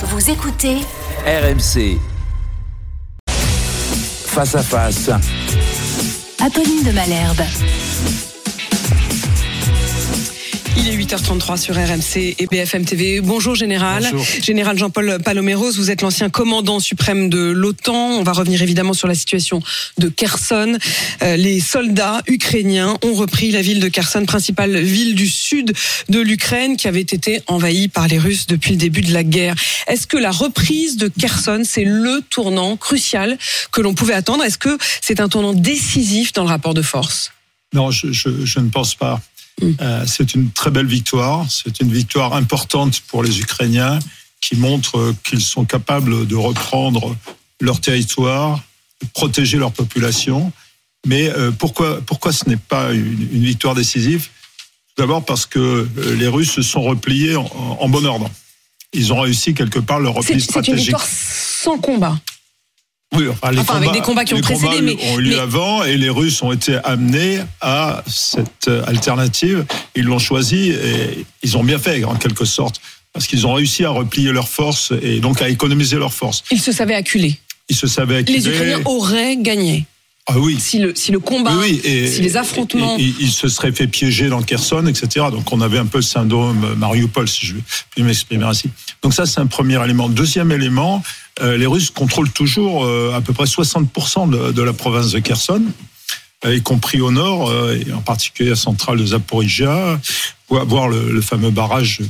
Vous 0.00 0.30
écoutez 0.30 0.76
RMC. 1.26 1.98
Face 4.26 4.54
à 4.54 4.62
face. 4.62 5.10
Apolline 6.40 6.84
de 6.84 6.92
Malherbe. 6.92 7.42
Il 10.80 10.88
est 10.88 10.96
8h33 10.96 11.56
sur 11.58 11.74
RMC 11.74 12.36
et 12.38 12.46
BFM 12.46 12.84
TV. 12.84 13.20
Bonjour 13.20 13.54
Général. 13.54 14.06
Bonjour. 14.12 14.24
Général 14.42 14.78
Jean-Paul 14.78 15.18
Paloméros, 15.24 15.72
vous 15.72 15.90
êtes 15.90 16.02
l'ancien 16.02 16.30
commandant 16.30 16.78
suprême 16.80 17.28
de 17.28 17.38
l'OTAN. 17.50 18.12
On 18.18 18.22
va 18.22 18.32
revenir 18.32 18.62
évidemment 18.62 18.92
sur 18.92 19.08
la 19.08 19.14
situation 19.14 19.60
de 19.98 20.08
Kherson. 20.08 20.78
Euh, 21.22 21.36
les 21.36 21.60
soldats 21.60 22.22
ukrainiens 22.28 22.96
ont 23.04 23.14
repris 23.14 23.50
la 23.50 23.60
ville 23.60 23.80
de 23.80 23.88
Kherson, 23.88 24.24
principale 24.24 24.78
ville 24.80 25.14
du 25.14 25.26
sud 25.28 25.72
de 26.08 26.20
l'Ukraine 26.20 26.76
qui 26.76 26.86
avait 26.88 27.00
été 27.00 27.42
envahie 27.48 27.88
par 27.88 28.06
les 28.08 28.18
Russes 28.18 28.46
depuis 28.46 28.70
le 28.70 28.76
début 28.76 29.00
de 29.02 29.12
la 29.12 29.24
guerre. 29.24 29.56
Est-ce 29.88 30.06
que 30.06 30.16
la 30.16 30.30
reprise 30.30 30.96
de 30.96 31.08
Kherson, 31.08 31.62
c'est 31.64 31.84
le 31.84 32.22
tournant 32.30 32.76
crucial 32.76 33.36
que 33.72 33.80
l'on 33.80 33.94
pouvait 33.94 34.14
attendre? 34.14 34.44
Est-ce 34.44 34.58
que 34.58 34.78
c'est 35.02 35.20
un 35.20 35.28
tournant 35.28 35.54
décisif 35.54 36.32
dans 36.32 36.44
le 36.44 36.48
rapport 36.50 36.74
de 36.74 36.82
force? 36.82 37.32
Non, 37.74 37.90
je, 37.90 38.12
je- 38.12 38.44
je 38.46 38.60
ne 38.60 38.68
pense 38.70 38.94
pas. 38.94 39.20
Euh, 39.62 40.04
c'est 40.06 40.34
une 40.34 40.50
très 40.50 40.70
belle 40.70 40.86
victoire. 40.86 41.46
C'est 41.50 41.80
une 41.80 41.92
victoire 41.92 42.34
importante 42.34 43.00
pour 43.08 43.22
les 43.22 43.40
Ukrainiens 43.40 43.98
qui 44.40 44.56
montre 44.56 44.98
euh, 44.98 45.16
qu'ils 45.24 45.40
sont 45.40 45.64
capables 45.64 46.26
de 46.26 46.36
reprendre 46.36 47.16
leur 47.60 47.80
territoire, 47.80 48.60
de 49.02 49.06
protéger 49.12 49.58
leur 49.58 49.72
population. 49.72 50.52
Mais 51.06 51.28
euh, 51.30 51.50
pourquoi, 51.50 52.00
pourquoi 52.02 52.32
ce 52.32 52.48
n'est 52.48 52.56
pas 52.56 52.92
une, 52.92 53.28
une 53.32 53.44
victoire 53.44 53.74
décisive? 53.74 54.28
Tout 54.88 55.02
D'abord 55.02 55.24
parce 55.24 55.46
que 55.46 55.88
les 56.16 56.28
Russes 56.28 56.52
se 56.52 56.62
sont 56.62 56.82
repliés 56.82 57.36
en, 57.36 57.46
en 57.80 57.88
bon 57.88 58.04
ordre. 58.04 58.30
Ils 58.92 59.12
ont 59.12 59.20
réussi 59.20 59.54
quelque 59.54 59.78
part 59.78 60.00
leur 60.00 60.14
repli 60.14 60.28
c'est 60.28 60.34
une 60.34 60.40
stratégique. 60.40 60.78
victoire 60.86 61.06
sans 61.06 61.78
combat. 61.78 62.18
Oui, 63.16 63.24
enfin, 63.28 63.50
les 63.52 63.58
Enfin, 63.60 63.76
avec 63.76 63.92
des 63.92 64.00
combats 64.00 64.24
qui 64.24 64.34
ont 64.34 64.40
précédé, 64.40 64.82
mais- 64.82 64.96
ont 65.10 65.18
eu 65.18 65.22
lieu 65.22 65.30
mais- 65.36 65.38
avant 65.40 65.82
et 65.82 65.96
les 65.96 66.10
Russes 66.10 66.42
ont 66.42 66.52
été 66.52 66.76
amenés 66.84 67.38
à 67.62 68.02
cette 68.06 68.68
euh, 68.68 68.84
alternative. 68.86 69.64
Ils 69.96 70.04
l'ont 70.04 70.18
choisi 70.18 70.70
et 70.70 71.24
ils 71.42 71.56
ont 71.56 71.64
bien 71.64 71.78
fait 71.78 72.04
en 72.04 72.16
quelque 72.16 72.44
sorte 72.44 72.80
parce 73.14 73.26
qu'ils 73.26 73.46
ont 73.46 73.54
réussi 73.54 73.84
à 73.84 73.90
replier 73.90 74.30
leurs 74.32 74.48
forces 74.48 74.92
et 75.02 75.20
donc 75.20 75.40
à 75.40 75.48
économiser 75.48 75.96
leurs 75.96 76.12
forces. 76.12 76.44
Ils 76.50 76.60
se 76.60 76.70
savaient 76.70 76.94
acculés. 76.94 77.38
Ils 77.70 77.76
se 77.76 77.86
savaient 77.86 78.16
acquittés. 78.16 78.38
Les 78.40 78.48
Ukrainiens 78.48 78.80
auraient 78.84 79.36
gagné 79.38 79.86
Ah 80.26 80.38
oui. 80.38 80.58
si 80.60 80.78
le, 80.78 80.94
si 80.94 81.10
le 81.10 81.18
combat, 81.18 81.52
Oui, 81.54 81.80
oui, 81.82 81.90
et- 81.90 82.06
si 82.08 82.20
les 82.20 82.36
affrontements. 82.36 82.98
et- 82.98 83.02
et- 83.02 83.14
ils 83.20 83.30
se 83.32 83.48
seraient 83.48 83.72
fait 83.72 83.86
piéger 83.86 84.28
dans 84.28 84.42
Kherson, 84.42 84.86
etc. 84.86 85.26
Donc 85.32 85.50
on 85.50 85.62
avait 85.62 85.78
un 85.78 85.86
peu 85.86 85.98
le 85.98 86.02
syndrome 86.02 86.74
Mariupol, 86.76 87.26
si 87.26 87.46
je 87.46 87.54
puis 87.90 88.02
m'exprimer 88.02 88.44
ainsi. 88.44 88.68
Donc 89.02 89.14
ça, 89.14 89.24
c'est 89.24 89.40
un 89.40 89.46
premier 89.46 89.82
élément. 89.82 90.10
Deuxième 90.10 90.52
élément, 90.52 91.02
les 91.40 91.66
Russes 91.66 91.90
contrôlent 91.90 92.30
toujours 92.30 92.84
euh, 92.84 93.12
à 93.14 93.20
peu 93.20 93.32
près 93.32 93.44
60% 93.44 94.30
de, 94.30 94.52
de 94.52 94.62
la 94.62 94.72
province 94.72 95.12
de 95.12 95.18
Kherson, 95.20 95.62
euh, 96.44 96.56
y 96.56 96.62
compris 96.62 97.00
au 97.00 97.10
nord, 97.10 97.50
euh, 97.50 97.76
et 97.76 97.92
en 97.92 98.00
particulier 98.00 98.50
la 98.50 98.56
centrale 98.56 98.98
de 98.98 99.06
Zaporizhia, 99.06 100.00
voire 100.48 100.88
le, 100.88 101.10
le 101.12 101.20
fameux 101.20 101.50
barrage 101.50 102.00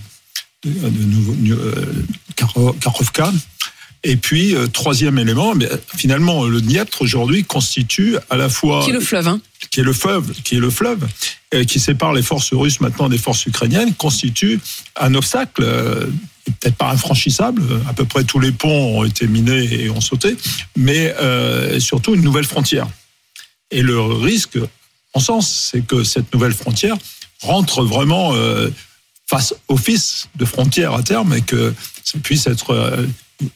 de, 0.65 0.71
de 0.71 1.55
euh, 1.55 2.73
Karovka. 2.81 3.33
Et 4.05 4.17
puis, 4.17 4.55
euh, 4.55 4.69
troisième 4.69 5.19
élément, 5.19 5.55
mais 5.55 5.69
finalement, 5.97 6.45
le 6.45 6.61
Dniepr 6.61 7.03
aujourd'hui 7.03 7.45
constitue 7.45 8.17
à 8.31 8.37
la 8.37 8.49
fois 8.49 8.84
qui 8.84 8.91
est 8.91 8.93
le 8.93 9.01
fleuve, 9.01 9.27
hein. 9.27 9.41
qui 9.71 9.81
est 9.81 9.84
le 9.84 9.93
fleuve, 9.93 10.33
qui 10.45 10.56
est 10.56 10.61
le 10.61 10.71
fleuve, 10.71 11.06
euh, 11.55 11.65
qui 11.65 11.81
sépare 11.81 12.12
les 12.12 12.23
forces 12.23 12.53
russes 12.53 12.81
maintenant 12.81 13.09
des 13.09 13.19
forces 13.19 13.45
ukrainiennes, 13.47 13.95
constitue 13.95 14.61
un 14.97 15.15
obstacle, 15.15 15.62
euh, 15.65 16.06
peut-être 16.61 16.77
pas 16.77 16.91
infranchissable. 16.91 17.62
À 17.89 17.92
peu 17.92 18.05
près 18.05 18.25
tous 18.25 18.41
les 18.41 18.53
ponts 18.53 18.98
ont 18.98 19.05
été 19.05 19.27
minés 19.27 19.83
et 19.83 19.91
ont 19.91 20.01
sauté, 20.01 20.37
mais 20.77 21.15
euh, 21.20 21.81
surtout 21.81 22.15
une 22.15 22.23
nouvelle 22.23 22.45
frontière. 22.45 22.89
Et 23.70 23.83
le 23.83 24.00
risque, 24.00 24.59
en 25.15 25.20
sens, 25.20 25.71
c'est 25.71 25.87
que 25.87 26.05
cette 26.05 26.33
nouvelle 26.33 26.55
frontière 26.55 26.97
rentre 27.43 27.83
vraiment 27.83 28.34
euh, 28.34 28.71
face 29.27 29.55
office 29.69 30.28
de 30.37 30.44
frontière 30.44 30.94
à 30.94 31.03
terme 31.03 31.34
et 31.34 31.43
que 31.43 31.75
ça 32.03 32.19
puisse 32.19 32.47
être 32.47 32.71
euh, 32.71 33.06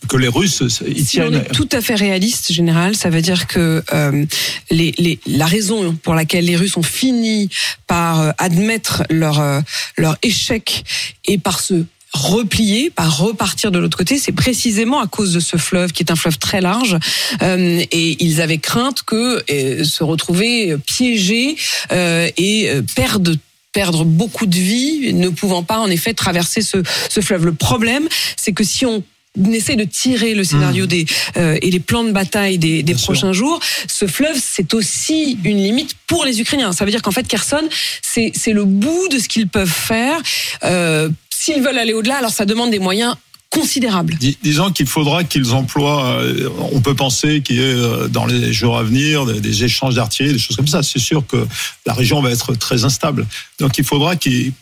que 0.09 0.17
les 0.17 0.29
Russes 0.29 0.63
y 0.87 1.05
Si 1.05 1.21
on 1.21 1.31
tiennent. 1.31 1.35
est 1.35 1.53
tout 1.53 1.69
à 1.73 1.81
fait 1.81 1.95
réaliste, 1.95 2.53
général, 2.53 2.95
ça 2.95 3.11
veut 3.11 3.23
dire 3.23 3.47
que 3.47 3.83
euh, 3.93 4.25
les, 4.71 4.93
les, 4.99 5.19
la 5.27 5.47
raison 5.47 5.95
pour 5.97 6.15
laquelle 6.15 6.45
les 6.45 6.57
Russes 6.57 6.77
ont 6.77 6.83
fini 6.83 7.49
par 7.87 8.21
euh, 8.21 8.31
admettre 8.39 9.03
leur, 9.11 9.41
euh, 9.41 9.61
leur 9.97 10.17
échec 10.23 10.85
et 11.25 11.39
par 11.39 11.61
se 11.61 11.85
replier, 12.13 12.91
par 12.91 13.19
repartir 13.19 13.71
de 13.71 13.79
l'autre 13.79 13.97
côté, 13.97 14.19
c'est 14.19 14.33
précisément 14.33 15.01
à 15.01 15.07
cause 15.07 15.33
de 15.33 15.41
ce 15.41 15.57
fleuve 15.57 15.93
qui 15.93 16.03
est 16.03 16.11
un 16.11 16.17
fleuve 16.17 16.39
très 16.39 16.61
large 16.61 16.99
euh, 17.43 17.83
et 17.91 18.23
ils 18.23 18.41
avaient 18.41 18.59
crainte 18.59 19.03
que 19.03 19.43
euh, 19.51 19.85
se 19.85 20.05
retrouver 20.05 20.77
piégés 20.87 21.57
euh, 21.91 22.29
et 22.37 22.71
euh, 22.71 22.83
perdre 22.95 23.35
perdre 23.73 24.05
beaucoup 24.05 24.45
de 24.45 24.55
vie, 24.55 25.15
ne 25.15 25.31
pouvant 25.31 25.63
pas 25.63 25.79
en 25.79 25.89
effet 25.89 26.13
traverser 26.13 26.61
ce, 26.61 26.83
ce 27.09 27.21
fleuve. 27.21 27.47
Le 27.47 27.55
problème, 27.55 28.07
c'est 28.37 28.53
que 28.53 28.65
si 28.65 28.85
on 28.85 29.03
essaie 29.51 29.77
de 29.77 29.85
tirer 29.85 30.35
le 30.35 30.45
scénario 30.45 30.85
des 30.85 31.07
euh, 31.39 31.57
et 31.63 31.71
les 31.71 31.81
plans 31.81 32.05
de 32.05 32.13
bataille 32.13 32.59
des, 32.59 32.83
des 32.83 32.95
sûr. 32.95 33.05
prochains 33.05 33.33
jours, 33.33 33.61
ce 33.89 34.07
fleuve 34.07 34.39
c'est 34.39 34.75
aussi 34.75 35.39
une 35.43 35.57
limite 35.57 35.95
pour 36.07 36.27
les 36.27 36.39
Ukrainiens. 36.41 36.73
Ça 36.73 36.85
veut 36.85 36.91
dire 36.91 37.01
qu'en 37.01 37.13
fait 37.13 37.27
Kherson 37.27 37.67
c'est 38.03 38.31
c'est 38.35 38.53
le 38.53 38.67
bout 38.67 39.09
de 39.09 39.19
ce 39.19 39.29
qu'ils 39.29 39.49
peuvent 39.49 39.67
faire. 39.67 40.21
Euh, 40.65 41.09
S'ils 41.45 41.61
veulent 41.61 41.79
aller 41.79 41.93
au-delà, 41.93 42.19
alors 42.19 42.31
ça 42.31 42.45
demande 42.45 42.71
des 42.71 42.79
moyens 42.79 43.17
considérables. 43.51 44.15
Dis- 44.15 44.39
Disons 44.45 44.71
qu'il 44.71 44.87
faudra 44.87 45.25
qu'ils 45.25 45.55
emploient, 45.55 46.21
euh, 46.21 46.49
on 46.71 46.81
peut 46.81 46.95
penser 46.95 47.43
qu'il 47.43 47.57
y 47.57 47.59
ait 47.59 47.65
euh, 47.65 48.07
dans 48.07 48.27
les 48.27 48.53
jours 48.53 48.79
à 48.79 48.85
venir 48.85 49.27
des, 49.27 49.65
échanges 49.65 49.97
d'artillerie, 49.97 50.35
des 50.35 50.39
choses 50.39 50.55
comme 50.55 50.69
ça. 50.69 50.85
C'est 50.85 51.01
sûr 51.01 51.27
que 51.27 51.45
la 51.85 51.95
région 51.95 52.23
va 52.23 52.31
être 52.31 52.55
très 52.55 52.85
instable. 52.85 53.27
Donc 53.59 53.77
il 53.77 53.83
faudra 53.83 54.15
qu'ils 54.15 54.53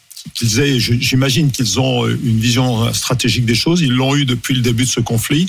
aient, 0.59 0.81
j'imagine 0.81 1.51
qu'ils 1.51 1.79
ont 1.81 2.07
euh, 2.07 2.19
une 2.25 2.41
vision 2.41 2.91
stratégique 2.95 3.45
des 3.45 3.55
choses, 3.55 3.83
ils 3.83 3.93
l'ont 3.93 4.17
eu 4.17 4.25
depuis 4.25 4.55
le 4.55 4.63
début 4.63 4.85
de 4.85 4.89
ce 4.89 5.01
conflit, 5.01 5.47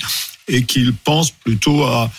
et 0.48 0.64
qu'ils 0.64 0.92
pensent 0.92 1.30
plutôt 1.30 1.84
à, 1.84 2.10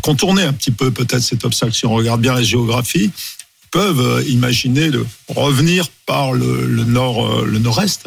contourner 0.00 0.42
un 0.42 0.54
petit 0.54 0.70
peu 0.70 0.90
peut-être 0.90 1.20
cet 1.20 1.44
obstacle. 1.44 1.74
Si 1.74 1.84
on 1.84 1.92
regarde 1.92 2.22
bien 2.22 2.32
la 2.32 2.42
géographie, 2.42 3.10
ils 3.12 3.68
peuvent 3.70 4.24
imaginer 4.26 4.88
de 4.88 5.04
revenir 5.28 5.88
par 6.06 6.32
le, 6.32 6.66
nord, 6.84 7.44
le 7.44 7.58
nord-est, 7.58 8.06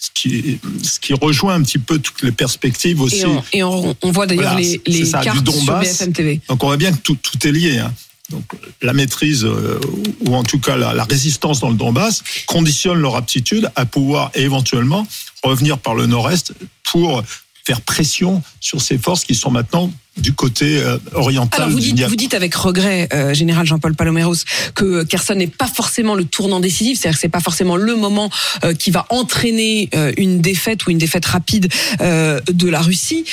ce 0.00 0.10
qui, 0.14 0.58
ce 0.82 1.00
qui 1.00 1.12
rejoint 1.14 1.54
un 1.54 1.62
petit 1.62 1.78
peu 1.78 1.98
toutes 1.98 2.22
les 2.22 2.32
perspectives 2.32 3.00
aussi. 3.00 3.20
Et 3.22 3.26
on, 3.26 3.44
et 3.52 3.62
on, 3.64 3.96
on 4.02 4.10
voit 4.12 4.26
d'ailleurs 4.26 4.52
Voilà, 4.52 4.60
les, 4.60 4.80
les 4.86 5.04
ça, 5.04 5.18
du 5.18 5.24
cartes 5.24 5.44
sur. 5.44 5.80
BFM 5.80 6.12
TV. 6.12 6.40
Donc 6.48 6.62
on 6.62 6.66
voit 6.68 6.76
bien 6.76 6.92
que 6.92 6.98
tout, 6.98 7.16
tout 7.20 7.46
est 7.46 7.52
lié. 7.52 7.78
hein. 7.78 7.92
Donc 8.30 8.44
la 8.82 8.92
maîtrise, 8.92 9.44
euh, 9.44 9.80
ou 10.26 10.34
en 10.36 10.42
tout 10.42 10.60
cas 10.60 10.76
la, 10.76 10.92
la 10.92 11.04
résistance 11.04 11.60
dans 11.60 11.70
le 11.70 11.76
Donbass, 11.76 12.22
conditionne 12.46 13.00
leur 13.00 13.16
aptitude 13.16 13.70
à 13.74 13.86
pouvoir 13.86 14.30
éventuellement 14.34 15.06
revenir 15.42 15.78
par 15.78 15.94
le 15.94 16.06
nord-est 16.06 16.52
pour 16.84 17.22
faire 17.64 17.80
pression 17.80 18.42
sur 18.60 18.80
ces 18.82 18.98
forces 18.98 19.24
qui 19.24 19.34
sont 19.34 19.50
maintenant 19.50 19.90
du 20.18 20.32
côté 20.32 20.78
euh, 20.78 20.98
oriental 21.14 21.62
Alors 21.62 21.72
vous 21.72 21.80
dites, 21.80 22.00
vous 22.00 22.16
dites 22.16 22.34
avec 22.34 22.54
regret, 22.54 23.08
euh, 23.12 23.34
général 23.34 23.66
Jean-Paul 23.66 23.94
Paloméros, 23.94 24.34
que 24.74 25.04
Kherson 25.04 25.34
n'est 25.34 25.46
pas 25.46 25.66
forcément 25.66 26.14
le 26.14 26.24
tournant 26.24 26.60
décisif, 26.60 26.98
c'est-à-dire 26.98 27.16
que 27.16 27.20
c'est 27.20 27.28
pas 27.28 27.40
forcément 27.40 27.76
le 27.76 27.96
moment 27.96 28.30
euh, 28.64 28.74
qui 28.74 28.90
va 28.90 29.06
entraîner 29.10 29.88
euh, 29.94 30.12
une 30.16 30.40
défaite 30.40 30.86
ou 30.86 30.90
une 30.90 30.98
défaite 30.98 31.26
rapide 31.26 31.68
de 32.00 32.68
la 32.68 32.80
Russie. 32.80 33.24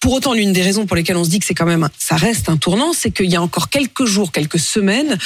Pour 0.00 0.12
autant, 0.12 0.34
l'une 0.34 0.52
des 0.52 0.60
raisons 0.60 0.84
pour 0.84 0.96
lesquelles 0.96 1.16
on 1.16 1.24
se 1.24 1.30
dit 1.30 1.38
que 1.38 1.46
c'est 1.46 1.54
quand 1.54 1.64
même, 1.64 1.88
ça 1.98 2.16
reste 2.16 2.50
un 2.50 2.58
tournant, 2.58 2.92
c'est 2.92 3.10
qu'il 3.10 3.30
y 3.30 3.36
a 3.36 3.42
encore 3.42 3.70
quelques 3.70 4.04
jours, 4.04 4.32
quelques 4.32 4.58
semaines, 4.58 5.16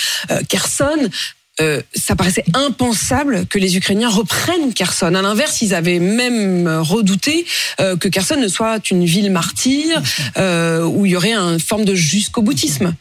Kherson 0.49 1.11
euh, 1.60 1.82
ça 1.92 2.14
paraissait 2.14 2.44
impensable 2.54 3.46
que 3.46 3.58
les 3.58 3.76
Ukrainiens 3.76 4.08
reprennent 4.08 4.72
Kherson. 4.72 5.14
À 5.14 5.22
l'inverse, 5.22 5.60
ils 5.60 5.74
avaient 5.74 5.98
même 5.98 6.69
redouté 6.69 7.46
euh, 7.80 7.96
que 7.96 8.08
Kherson 8.08 8.36
ne 8.36 8.46
soit 8.46 8.90
une 8.90 9.05
ville 9.05 9.32
martyre 9.32 10.00
euh, 10.37 10.84
où 10.84 11.05
il 11.05 11.12
y 11.12 11.16
aurait 11.16 11.32
une 11.32 11.58
forme 11.58 11.84
de 11.84 11.94
jusqu'au 11.94 12.43
boutisme. 12.43 12.94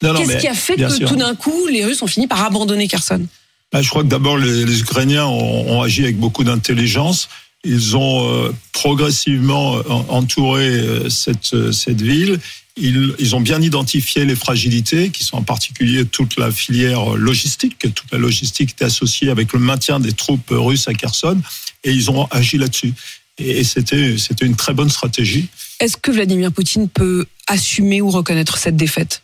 Qu'est-ce 0.00 0.38
qui 0.38 0.48
a 0.48 0.54
fait 0.54 0.74
que 0.74 0.88
sûr. 0.88 1.08
tout 1.08 1.16
d'un 1.16 1.36
coup, 1.36 1.68
les 1.68 1.84
Russes 1.84 2.02
ont 2.02 2.08
fini 2.08 2.26
par 2.26 2.42
abandonner 2.42 2.88
Kherson? 2.88 3.24
Là, 3.72 3.82
je 3.82 3.88
crois 3.88 4.02
que 4.02 4.08
d'abord 4.08 4.36
les, 4.36 4.64
les 4.64 4.80
Ukrainiens 4.80 5.26
ont, 5.26 5.70
ont 5.70 5.82
agi 5.82 6.02
avec 6.02 6.18
beaucoup 6.18 6.42
d'intelligence. 6.42 7.28
Ils 7.62 7.96
ont 7.96 8.52
progressivement 8.72 9.74
entouré 10.08 11.08
cette, 11.08 11.70
cette 11.70 12.02
ville. 12.02 12.40
Ils, 12.76 13.14
ils 13.18 13.36
ont 13.36 13.40
bien 13.40 13.60
identifié 13.60 14.24
les 14.24 14.34
fragilités, 14.34 15.10
qui 15.10 15.24
sont 15.24 15.36
en 15.36 15.42
particulier 15.42 16.06
toute 16.06 16.38
la 16.38 16.50
filière 16.50 17.16
logistique. 17.16 17.78
Toute 17.80 18.10
la 18.12 18.18
logistique 18.18 18.74
est 18.80 18.84
associée 18.84 19.28
avec 19.30 19.52
le 19.52 19.58
maintien 19.58 20.00
des 20.00 20.12
troupes 20.12 20.48
russes 20.50 20.88
à 20.88 20.94
Kherson, 20.94 21.38
et 21.84 21.90
ils 21.92 22.10
ont 22.10 22.24
agi 22.30 22.56
là-dessus. 22.58 22.94
Et, 23.38 23.60
et 23.60 23.64
c'était 23.64 24.16
une 24.42 24.56
très 24.56 24.72
bonne 24.74 24.88
stratégie. 24.90 25.48
Est-ce 25.80 25.96
que 25.96 26.10
Vladimir 26.10 26.50
Poutine 26.52 26.88
peut 26.88 27.26
assumer 27.46 28.00
ou 28.00 28.10
reconnaître 28.10 28.56
cette 28.56 28.76
défaite? 28.76 29.22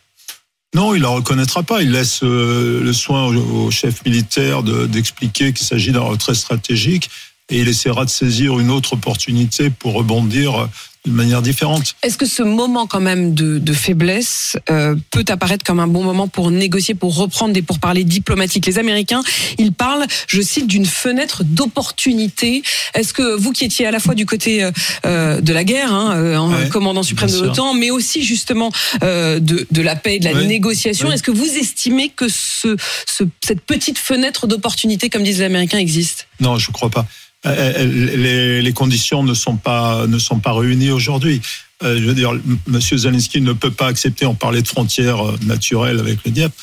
Non, 0.75 0.93
il 0.93 1.01
la 1.01 1.09
reconnaîtra 1.09 1.63
pas. 1.63 1.81
Il 1.81 1.91
laisse 1.91 2.19
euh, 2.21 2.83
le 2.83 2.93
soin 2.93 3.25
au, 3.25 3.65
au 3.65 3.71
chef 3.71 4.05
militaire 4.05 4.61
de- 4.61 4.85
d'expliquer 4.85 5.53
qu'il 5.53 5.65
s'agit 5.65 5.91
d'un 5.91 6.01
retrait 6.01 6.35
stratégique. 6.35 7.09
et 7.49 7.59
il 7.59 7.67
essaiera 7.67 8.05
de 8.05 8.09
saisir 8.09 8.59
une 8.59 8.69
autre 8.69 8.93
opportunité 8.93 9.69
pour 9.69 9.93
rebondir 9.93 10.69
de 11.05 11.11
manière 11.11 11.41
différente. 11.41 11.95
Est-ce 12.03 12.17
que 12.17 12.25
ce 12.25 12.43
moment 12.43 12.85
quand 12.85 12.99
même 12.99 13.33
de, 13.33 13.57
de 13.57 13.73
faiblesse 13.73 14.57
euh, 14.69 14.95
peut 15.11 15.23
apparaître 15.29 15.63
comme 15.63 15.79
un 15.79 15.87
bon 15.87 16.03
moment 16.03 16.27
pour 16.27 16.51
négocier, 16.51 16.93
pour 16.93 17.15
reprendre 17.15 17.53
des 17.53 17.61
pourparlers 17.61 18.03
diplomatiques? 18.03 18.65
Les 18.65 18.79
Américains, 18.79 19.21
ils 19.57 19.71
parlent, 19.71 20.05
je 20.27 20.41
cite, 20.41 20.67
d'une 20.67 20.85
fenêtre 20.85 21.43
d'opportunité. 21.45 22.63
Est-ce 22.93 23.13
que 23.13 23.35
vous 23.37 23.53
qui 23.53 23.63
étiez 23.63 23.85
à 23.85 23.91
la 23.91 23.99
fois 23.99 24.13
du 24.13 24.25
côté 24.25 24.63
euh, 24.63 24.71
euh 25.05 25.41
de 25.41 25.53
la 25.53 25.63
guerre, 25.63 25.93
hein, 25.93 26.37
en 26.37 26.49
Ouais, 26.49 26.69
commandant 26.69 27.03
suprême 27.03 27.31
de 27.31 27.39
l'OTAN, 27.39 27.73
mais 27.73 27.91
aussi 27.91 28.23
justement 28.23 28.71
euh, 29.03 29.39
de, 29.39 29.67
de 29.71 29.81
la 29.81 29.95
paix, 29.95 30.15
et 30.15 30.19
de 30.19 30.25
la 30.25 30.33
Ouais, 30.33 30.45
négociation, 30.45 31.07
ouais. 31.07 31.13
est-ce 31.13 31.23
que 31.23 31.31
vous 31.31 31.57
estimez 31.57 32.09
que 32.09 32.27
ce, 32.27 32.75
ce, 33.07 33.23
cette 33.41 33.61
petite 33.61 33.97
fenêtre 33.97 34.47
d'opportunité, 34.47 35.09
comme 35.09 35.23
disent 35.23 35.39
les 35.39 35.45
Américains, 35.45 35.77
existe? 35.77 36.27
Non, 36.39 36.57
je 36.57 36.71
crois 36.71 36.89
pas. 36.89 37.05
Les, 37.45 38.61
les 38.61 38.73
conditions 38.73 39.23
ne 39.23 39.33
sont 39.33 39.55
pas 39.55 40.05
ne 40.07 40.19
sont 40.19 40.39
pas 40.39 40.51
réunies 40.51 40.88
aujourd'hui. 40.91 41.41
Euh, 41.83 41.97
je 41.97 42.05
veux 42.05 42.13
dire, 42.13 42.31
M. 42.31 42.81
Zelensky 42.81 43.41
ne 43.41 43.53
peut 43.53 43.71
pas 43.71 43.87
accepter. 43.87 44.25
On 44.25 44.35
parlait 44.35 44.61
de 44.61 44.67
frontières 44.67 45.25
euh, 45.25 45.37
naturelles 45.43 45.99
avec 45.99 46.19
le 46.25 46.31
Dieppe. 46.31 46.53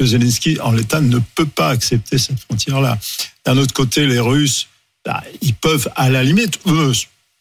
M. 0.00 0.06
Zelensky, 0.06 0.58
en 0.60 0.72
l'état, 0.72 1.00
ne 1.00 1.18
peut 1.34 1.46
pas 1.46 1.68
accepter 1.68 2.18
cette 2.18 2.40
frontière-là. 2.40 2.98
D'un 3.44 3.56
autre 3.58 3.74
côté, 3.74 4.06
les 4.06 4.20
Russes, 4.20 4.68
bah, 5.04 5.22
ils 5.42 5.54
peuvent, 5.54 5.88
à 5.94 6.10
la 6.10 6.24
limite, 6.24 6.58
eux, 6.66 6.92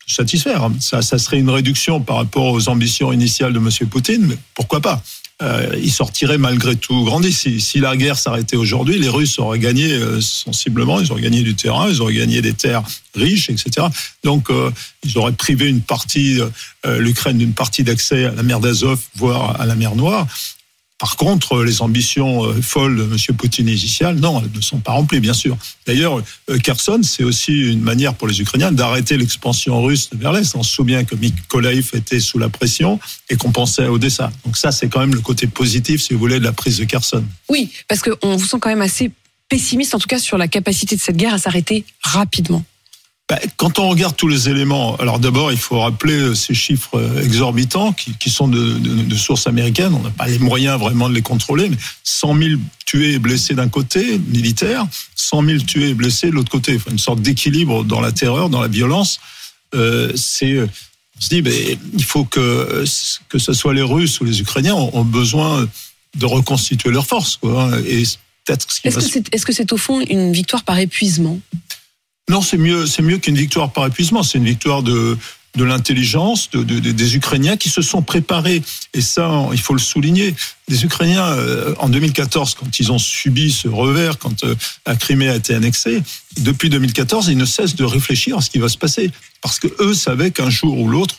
satisfaire. 0.07 0.69
Ça, 0.79 1.01
ça 1.01 1.17
serait 1.17 1.39
une 1.39 1.49
réduction 1.49 2.01
par 2.01 2.17
rapport 2.17 2.45
aux 2.45 2.69
ambitions 2.69 3.11
initiales 3.11 3.53
de 3.53 3.59
M. 3.59 3.69
Poutine, 3.89 4.25
mais 4.27 4.37
pourquoi 4.53 4.81
pas? 4.81 5.01
Euh, 5.43 5.75
ils 5.81 5.91
sortiraient 5.91 6.37
malgré 6.37 6.75
tout 6.75 7.03
grandis. 7.03 7.33
Si, 7.33 7.79
la 7.79 7.97
guerre 7.97 8.17
s'arrêtait 8.17 8.55
aujourd'hui, 8.55 8.97
les 8.97 9.09
Russes 9.09 9.37
auraient 9.39 9.59
gagné 9.59 9.91
euh, 9.91 10.21
sensiblement, 10.21 10.99
ils 11.01 11.11
auraient 11.11 11.21
gagné 11.21 11.41
du 11.41 11.55
terrain, 11.55 11.89
ils 11.89 12.01
auraient 12.01 12.13
gagné 12.13 12.41
des 12.41 12.53
terres 12.53 12.83
riches, 13.13 13.49
etc. 13.49 13.87
Donc, 14.23 14.49
euh, 14.49 14.71
ils 15.03 15.17
auraient 15.17 15.33
privé 15.33 15.67
une 15.67 15.81
partie, 15.81 16.39
l'Ukraine 16.85 17.37
d'une 17.37 17.53
partie 17.53 17.83
d'accès 17.83 18.25
à 18.25 18.31
la 18.31 18.43
mer 18.43 18.59
d'Azov, 18.59 18.99
voire 19.15 19.59
à 19.59 19.65
la 19.65 19.75
mer 19.75 19.95
Noire. 19.95 20.27
Par 20.99 21.17
contre, 21.17 21.63
les 21.63 21.81
ambitions 21.81 22.45
euh, 22.45 22.61
folles 22.61 22.95
de 22.95 23.03
M. 23.03 23.35
Poutine 23.35 23.67
initiales, 23.67 24.15
non, 24.17 24.41
elles 24.41 24.55
ne 24.55 24.61
sont 24.61 24.79
pas 24.79 24.93
remplies, 24.93 25.19
bien 25.19 25.33
sûr. 25.33 25.57
D'ailleurs, 25.85 26.21
euh, 26.49 26.57
Kherson, 26.59 27.01
c'est 27.03 27.23
aussi 27.23 27.71
une 27.71 27.81
manière 27.81 28.13
pour 28.13 28.27
les 28.27 28.39
Ukrainiens 28.39 28.71
d'arrêter 28.71 29.17
l'expansion 29.17 29.81
russe 29.81 30.09
vers 30.13 30.31
l'Est. 30.31 30.55
On 30.55 30.63
se 30.63 30.71
souvient 30.71 31.03
que 31.03 31.15
Mykolaiv 31.15 31.91
était 31.93 32.19
sous 32.19 32.39
la 32.39 32.49
pression 32.49 32.99
et 33.29 33.35
qu'on 33.35 33.51
pensait 33.51 33.83
à 33.83 33.91
Odessa. 33.91 34.31
Donc 34.45 34.55
ça, 34.55 34.71
c'est 34.71 34.87
quand 34.87 35.01
même 35.01 35.13
le 35.13 35.21
côté 35.21 35.47
positif, 35.47 36.01
si 36.01 36.13
vous 36.13 36.19
voulez, 36.19 36.39
de 36.39 36.45
la 36.45 36.53
prise 36.53 36.77
de 36.77 36.85
Kherson. 36.85 37.23
Oui, 37.49 37.71
parce 37.87 38.01
qu'on 38.01 38.37
vous 38.37 38.45
sent 38.45 38.57
quand 38.61 38.69
même 38.69 38.81
assez 38.81 39.11
pessimiste, 39.49 39.93
en 39.95 39.99
tout 39.99 40.07
cas 40.07 40.19
sur 40.19 40.37
la 40.37 40.47
capacité 40.47 40.95
de 40.95 41.01
cette 41.01 41.17
guerre 41.17 41.33
à 41.33 41.37
s'arrêter 41.37 41.85
rapidement. 42.01 42.63
Ben, 43.29 43.39
quand 43.55 43.79
on 43.79 43.87
regarde 43.87 44.17
tous 44.17 44.27
les 44.27 44.49
éléments, 44.49 44.97
alors 44.97 45.17
d'abord, 45.17 45.51
il 45.53 45.57
faut 45.57 45.79
rappeler 45.79 46.15
euh, 46.15 46.35
ces 46.35 46.53
chiffres 46.53 46.97
euh, 46.97 47.23
exorbitants 47.23 47.93
qui, 47.93 48.13
qui 48.17 48.29
sont 48.29 48.49
de, 48.49 48.73
de, 48.73 49.03
de 49.03 49.15
sources 49.15 49.47
américaines. 49.47 49.93
On 49.93 50.01
n'a 50.01 50.09
pas 50.09 50.27
les 50.27 50.39
moyens 50.39 50.77
vraiment 50.77 51.07
de 51.07 51.15
les 51.15 51.21
contrôler, 51.21 51.69
mais 51.69 51.77
100 52.03 52.37
000 52.37 52.61
tués 52.85 53.13
et 53.13 53.19
blessés 53.19 53.53
d'un 53.53 53.69
côté, 53.69 54.19
militaire, 54.27 54.85
100 55.15 55.45
000 55.45 55.59
tués 55.59 55.89
et 55.91 55.93
blessés 55.93 56.27
de 56.27 56.33
l'autre 56.33 56.51
côté. 56.51 56.75
Enfin, 56.75 56.91
une 56.91 56.99
sorte 56.99 57.21
d'équilibre 57.21 57.85
dans 57.85 58.01
la 58.01 58.11
terreur, 58.11 58.49
dans 58.49 58.61
la 58.61 58.67
violence. 58.67 59.21
Euh, 59.73 60.11
c'est, 60.15 60.59
on 60.59 61.21
se 61.21 61.29
dit, 61.29 61.41
ben, 61.41 61.53
il 61.93 62.03
faut 62.03 62.25
que 62.25 62.83
que 63.29 63.39
ce 63.39 63.53
soit 63.53 63.73
les 63.73 63.81
Russes 63.81 64.19
ou 64.19 64.25
les 64.25 64.41
Ukrainiens 64.41 64.75
ont, 64.75 65.05
besoin 65.05 65.65
de 66.17 66.25
reconstituer 66.25 66.91
leurs 66.91 67.07
forces. 67.07 67.37
Quoi, 67.37 67.63
hein. 67.63 67.81
et 67.87 68.03
peut-être 68.45 68.69
ce 68.69 68.81
qui 68.81 68.87
Est-ce 68.89 69.45
que 69.45 69.53
c'est 69.53 69.71
au 69.71 69.77
fond 69.77 70.01
une 70.01 70.33
victoire 70.33 70.63
par 70.63 70.77
épuisement? 70.77 71.39
Non, 72.29 72.41
c'est 72.41 72.57
mieux, 72.57 72.85
c'est 72.85 73.01
mieux 73.01 73.17
qu'une 73.17 73.35
victoire 73.37 73.71
par 73.73 73.85
épuisement. 73.85 74.23
C'est 74.23 74.37
une 74.37 74.45
victoire 74.45 74.83
de 74.83 75.17
de 75.55 75.63
l'intelligence 75.63 76.49
de, 76.49 76.63
de- 76.63 76.79
de- 76.79 76.91
des 76.91 77.15
Ukrainiens 77.15 77.57
qui 77.57 77.69
se 77.69 77.83
sont 77.83 78.01
préparés. 78.01 78.63
Et 78.95 79.01
ça, 79.01 79.47
il 79.51 79.59
faut 79.59 79.73
le 79.75 79.79
souligner. 79.79 80.33
Les 80.67 80.83
Ukrainiens, 80.83 81.27
euh, 81.27 81.75
en 81.77 81.89
2014, 81.89 82.55
quand 82.55 82.79
ils 82.79 82.91
ont 82.91 82.97
subi 82.97 83.51
ce 83.51 83.67
revers, 83.67 84.17
quand 84.17 84.43
euh, 84.45 84.55
la 84.87 84.95
Crimée 84.95 85.29
a 85.29 85.35
été 85.35 85.53
annexée, 85.53 86.01
depuis 86.39 86.71
2014, 86.71 87.27
ils 87.27 87.37
ne 87.37 87.45
cessent 87.45 87.75
de 87.75 87.83
réfléchir 87.83 88.35
à 88.35 88.41
ce 88.41 88.49
qui 88.49 88.57
va 88.57 88.67
se 88.67 88.79
passer. 88.79 89.11
Parce 89.43 89.59
que 89.59 89.67
eux 89.79 89.93
savaient 89.93 90.31
qu'un 90.31 90.49
jour 90.49 90.75
ou 90.79 90.87
l'autre, 90.87 91.17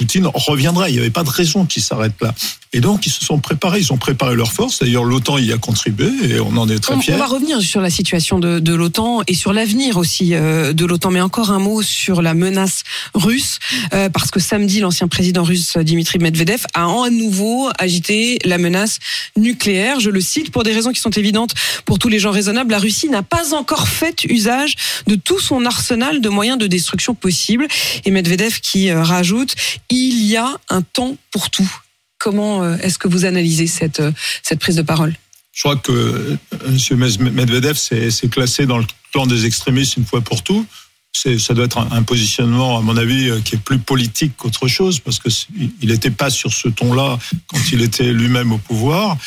Poutine 0.00 0.30
reviendrait. 0.32 0.90
Il 0.90 0.94
n'y 0.94 0.98
avait 0.98 1.10
pas 1.10 1.24
de 1.24 1.28
raison 1.28 1.66
qu'il 1.66 1.82
s'arrête 1.82 2.14
là. 2.22 2.34
Et 2.72 2.80
donc, 2.80 3.04
ils 3.04 3.10
se 3.10 3.22
sont 3.22 3.38
préparés. 3.38 3.80
Ils 3.80 3.92
ont 3.92 3.98
préparé 3.98 4.34
leurs 4.34 4.52
forces. 4.52 4.78
D'ailleurs, 4.78 5.04
l'OTAN 5.04 5.36
y 5.36 5.52
a 5.52 5.58
contribué 5.58 6.08
et 6.22 6.40
on 6.40 6.56
en 6.56 6.70
est 6.70 6.78
très 6.78 6.94
on, 6.94 7.00
fiers. 7.02 7.12
on 7.14 7.18
va 7.18 7.26
revenir 7.26 7.60
sur 7.60 7.82
la 7.82 7.90
situation 7.90 8.38
de, 8.38 8.60
de 8.60 8.74
l'OTAN 8.74 9.20
et 9.26 9.34
sur 9.34 9.52
l'avenir 9.52 9.98
aussi 9.98 10.34
euh, 10.34 10.72
de 10.72 10.86
l'OTAN, 10.86 11.10
mais 11.10 11.20
encore 11.20 11.50
un 11.50 11.58
mot 11.58 11.82
sur 11.82 12.22
la 12.22 12.32
menace 12.32 12.84
russe, 13.12 13.58
euh, 13.92 14.08
parce 14.08 14.30
que 14.30 14.40
samedi, 14.40 14.80
l'ancien 14.80 15.06
président 15.06 15.42
russe 15.42 15.76
Dimitri 15.76 16.18
Medvedev 16.18 16.64
a 16.72 16.84
à 16.84 17.10
nouveau 17.10 17.68
agité 17.78 18.38
la 18.46 18.56
menace 18.56 19.00
nucléaire. 19.36 20.00
Je 20.00 20.08
le 20.08 20.20
cite 20.22 20.50
pour 20.50 20.62
des 20.62 20.72
raisons 20.72 20.92
qui 20.92 21.00
sont 21.00 21.10
évidentes 21.10 21.52
pour 21.84 21.98
tous 21.98 22.08
les 22.08 22.18
gens 22.18 22.30
raisonnables. 22.30 22.70
La 22.70 22.78
Russie 22.78 23.10
n'a 23.10 23.22
pas 23.22 23.52
encore 23.52 23.88
fait 23.88 24.24
usage 24.24 24.76
de 25.06 25.14
tout 25.14 25.40
son 25.40 25.66
arsenal 25.66 26.22
de 26.22 26.28
moyens 26.30 26.56
de 26.56 26.66
destruction 26.66 27.14
possibles. 27.14 27.66
Et 28.06 28.10
Medvedev 28.10 28.60
qui 28.60 28.88
euh, 28.88 29.02
rajoute 29.02 29.54
il 29.90 30.24
y 30.26 30.36
a 30.36 30.56
un 30.68 30.82
temps 30.82 31.16
pour 31.30 31.50
tout. 31.50 31.70
Comment 32.18 32.62
euh, 32.62 32.76
est-ce 32.82 32.98
que 32.98 33.08
vous 33.08 33.24
analysez 33.24 33.66
cette, 33.66 34.00
euh, 34.00 34.12
cette 34.42 34.60
prise 34.60 34.76
de 34.76 34.82
parole? 34.82 35.14
Je 35.52 35.62
crois 35.62 35.76
que 35.76 35.90
euh, 35.92 36.36
M. 36.66 37.32
Medvedev 37.32 37.74
s'est 37.76 38.28
classé 38.30 38.66
dans 38.66 38.78
le 38.78 38.84
clan 39.12 39.26
des 39.26 39.46
extrémistes 39.46 39.96
une 39.96 40.04
fois 40.04 40.20
pour 40.20 40.42
tout. 40.42 40.64
Ça 41.12 41.54
doit 41.54 41.64
être 41.64 41.78
un, 41.78 42.02
positionnement, 42.04 42.78
à 42.78 42.82
mon 42.82 42.96
avis, 42.96 43.30
qui 43.42 43.56
est 43.56 43.58
plus 43.58 43.78
politique 43.80 44.32
qu'autre 44.36 44.68
chose, 44.68 45.00
parce 45.00 45.18
que 45.18 45.28
c'est- 45.28 45.48
il 45.82 45.88
n'était 45.88 46.12
pas 46.12 46.30
sur 46.30 46.52
ce 46.52 46.68
ton-là 46.68 47.18
quand 47.48 47.58
il 47.72 47.82
était 47.82 48.12
lui-même 48.12 48.52
au 48.52 48.58
pouvoir. 48.58 49.18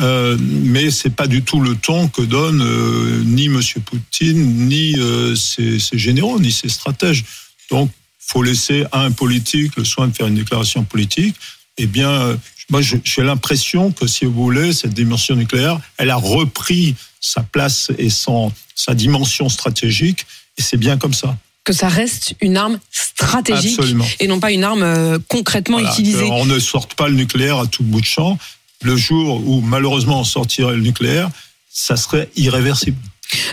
Euh, 0.00 0.36
mais 0.38 0.90
c'est 0.90 1.16
pas 1.16 1.26
du 1.26 1.42
tout 1.42 1.60
le 1.60 1.76
ton 1.76 2.08
que 2.08 2.20
donne 2.20 2.60
euh, 2.60 3.22
ni 3.24 3.46
M. 3.46 3.58
Poutine, 3.86 4.68
ni 4.68 4.94
ses, 5.34 5.78
ses 5.78 5.98
généraux, 5.98 6.38
ni 6.38 6.52
ses 6.52 6.68
stratèges. 6.68 7.24
Donc, 7.70 7.90
faut 8.30 8.42
laisser 8.42 8.84
à 8.92 9.00
un 9.00 9.10
politique 9.10 9.76
le 9.76 9.84
soin 9.84 10.06
de 10.08 10.14
faire 10.14 10.28
une 10.28 10.36
déclaration 10.36 10.84
politique. 10.84 11.34
Eh 11.78 11.86
bien, 11.86 12.10
euh, 12.10 12.36
moi, 12.70 12.80
j'ai 12.80 13.22
l'impression 13.22 13.90
que, 13.90 14.06
si 14.06 14.24
vous 14.24 14.32
voulez, 14.32 14.72
cette 14.72 14.94
dimension 14.94 15.34
nucléaire, 15.34 15.80
elle 15.96 16.10
a 16.10 16.16
repris 16.16 16.94
sa 17.20 17.42
place 17.42 17.90
et 17.98 18.08
son, 18.08 18.52
sa 18.74 18.94
dimension 18.94 19.48
stratégique, 19.48 20.26
et 20.56 20.62
c'est 20.62 20.76
bien 20.76 20.96
comme 20.96 21.14
ça. 21.14 21.36
que 21.64 21.72
ça 21.72 21.88
reste 21.88 22.34
une 22.40 22.56
arme 22.56 22.78
stratégique 22.90 23.78
Absolument. 23.78 24.06
et 24.20 24.26
non 24.28 24.40
pas 24.40 24.52
une 24.52 24.64
arme 24.64 24.82
euh, 24.82 25.18
concrètement 25.28 25.78
Voilà, 25.78 25.92
utilisée. 25.92 26.28
On 26.30 26.46
ne 26.46 26.58
sorte 26.58 26.94
pas 26.94 27.08
le 27.08 27.14
nucléaire 27.16 27.58
à 27.58 27.66
tout 27.66 27.82
bout 27.82 28.00
de 28.00 28.06
champ. 28.06 28.38
Le 28.82 28.96
jour 28.96 29.46
où, 29.46 29.60
malheureusement, 29.60 30.20
on 30.20 30.24
sortirait 30.24 30.74
le 30.74 30.80
nucléaire, 30.80 31.28
ça 31.70 31.96
serait 31.96 32.30
irréversible. 32.36 32.96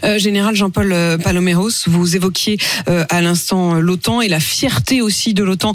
Euh, 0.04 0.18
Général 0.18 0.56
Jean-Paul 0.56 0.92
euh, 0.92 1.18
Paloméros, 1.18 1.70
vous 1.88 2.16
évoquiez 2.16 2.58
euh, 2.88 3.06
à 3.10 3.22
l'instant 3.22 3.76
l'OTAN 3.76 4.22
et 4.22 4.28
la 4.28 4.40
fierté 4.40 5.02
aussi 5.02 5.34
de 5.34 5.44
l'OTAN 5.44 5.74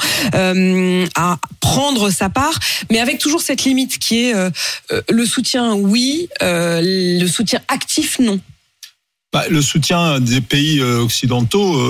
à 1.15 1.39
prendre 1.61 2.11
sa 2.11 2.29
part, 2.29 2.59
mais 2.91 3.01
avec 3.01 3.19
toujours 3.19 3.41
cette 3.43 3.65
limite 3.65 3.99
qui 3.99 4.25
est 4.25 4.35
le 5.09 5.27
soutien 5.27 5.75
oui, 5.75 6.29
le 6.41 7.27
soutien 7.27 7.61
actif 7.69 8.19
non. 8.19 8.41
Bah, 9.33 9.45
le 9.49 9.63
soutien 9.63 10.21
des 10.21 10.41
pays 10.41 10.83
occidentaux, 10.83 11.81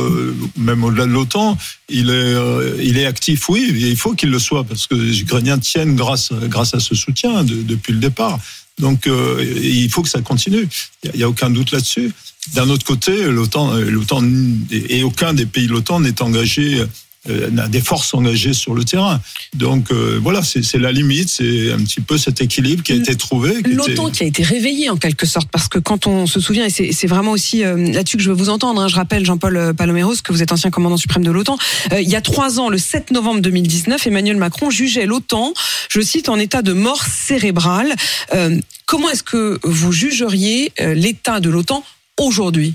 même 0.56 0.84
au-delà 0.84 1.06
de 1.06 1.10
l'OTAN, 1.12 1.56
il 1.88 2.10
est, 2.10 3.06
actif, 3.06 3.48
oui, 3.48 3.72
il 3.74 3.96
faut 3.96 4.14
qu'il 4.14 4.30
le 4.30 4.38
soit, 4.38 4.64
parce 4.64 4.86
que 4.86 4.94
les 4.94 5.20
Ukrainiens 5.20 5.58
tiennent 5.58 5.96
grâce, 5.96 6.32
grâce 6.32 6.74
à 6.74 6.80
ce 6.80 6.94
soutien 6.94 7.42
de- 7.44 7.62
depuis 7.62 7.92
le 7.92 7.98
départ. 7.98 8.38
Donc, 8.78 9.06
euh, 9.06 9.44
il 9.62 9.88
faut 9.90 10.02
que 10.02 10.08
ça 10.08 10.20
continue. 10.20 10.68
Il 11.04 11.12
n'y 11.14 11.22
a, 11.22 11.28
aucun 11.28 11.50
doute 11.50 11.72
là-dessus. 11.72 12.12
D'un 12.54 12.68
autre 12.70 12.84
côté, 12.84 13.24
l'OTAN, 13.30 13.74
euh, 13.74 13.84
l'OTAN 13.84 14.22
et 14.70 15.02
aucun 15.02 15.34
des 15.34 15.46
pays 15.46 15.66
de 15.66 15.72
l'OTAN 15.72 16.00
n'est 16.00 16.22
engagé, 16.22 16.82
des 17.28 17.80
forces 17.80 18.14
engagées 18.14 18.52
sur 18.52 18.74
le 18.74 18.84
terrain. 18.84 19.20
Donc 19.54 19.92
euh, 19.92 20.18
voilà, 20.22 20.42
c'est 20.42 20.78
la 20.78 20.90
limite, 20.90 21.28
c'est 21.28 21.70
un 21.70 21.78
petit 21.78 22.00
peu 22.00 22.18
cet 22.18 22.40
équilibre 22.40 22.82
qui 22.82 22.92
a 22.92 22.96
été 22.96 23.14
trouvé. 23.16 23.58
était- 23.58 23.70
L'OTAN 23.70 24.10
qui 24.10 24.24
a 24.24 24.26
été 24.26 24.42
réveillée 24.42 24.90
en 24.90 24.96
quelque 24.96 25.24
sorte, 25.26 25.48
parce 25.50 25.68
que 25.68 25.78
quand 25.78 26.06
on 26.08 26.26
se 26.26 26.40
souvient, 26.40 26.66
et 26.66 26.70
c'est 26.92 27.06
vraiment 27.06 27.30
aussi 27.30 27.62
euh, 27.64 27.76
là-dessus 27.92 28.16
que 28.16 28.22
je 28.22 28.30
veux 28.30 28.36
vous 28.36 28.48
entendre, 28.48 28.80
hein, 28.82 28.88
je 28.88 28.96
rappelle 28.96 29.24
Jean-Paul 29.24 29.56
euh, 29.56 29.72
Paloméros 29.72 30.14
que 30.24 30.32
vous 30.32 30.42
êtes 30.42 30.50
ancien 30.52 30.70
commandant 30.70 30.96
suprême 30.96 31.24
de 31.24 31.30
l'OTAN, 31.30 31.56
Euh, 31.92 32.00
il 32.00 32.08
y 32.08 32.16
a 32.16 32.20
trois 32.20 32.58
ans, 32.58 32.68
le 32.68 32.78
7 32.78 33.10
novembre 33.12 33.40
2019, 33.40 34.06
Emmanuel 34.06 34.36
Macron 34.36 34.70
jugeait 34.70 35.06
l'OTAN, 35.06 35.52
je 35.90 36.00
cite, 36.00 36.28
en 36.28 36.38
état 36.38 36.62
de 36.62 36.72
mort 36.72 37.04
cérébrale. 37.04 37.94
Euh, 38.34 38.58
comment 38.86 39.10
est-ce 39.10 39.22
que 39.22 39.60
vous 39.62 39.92
jugeriez 39.92 40.72
euh, 40.80 40.94
l'état 40.94 41.38
de 41.40 41.50
l'OTAN 41.50 41.84
aujourd'hui? 42.18 42.74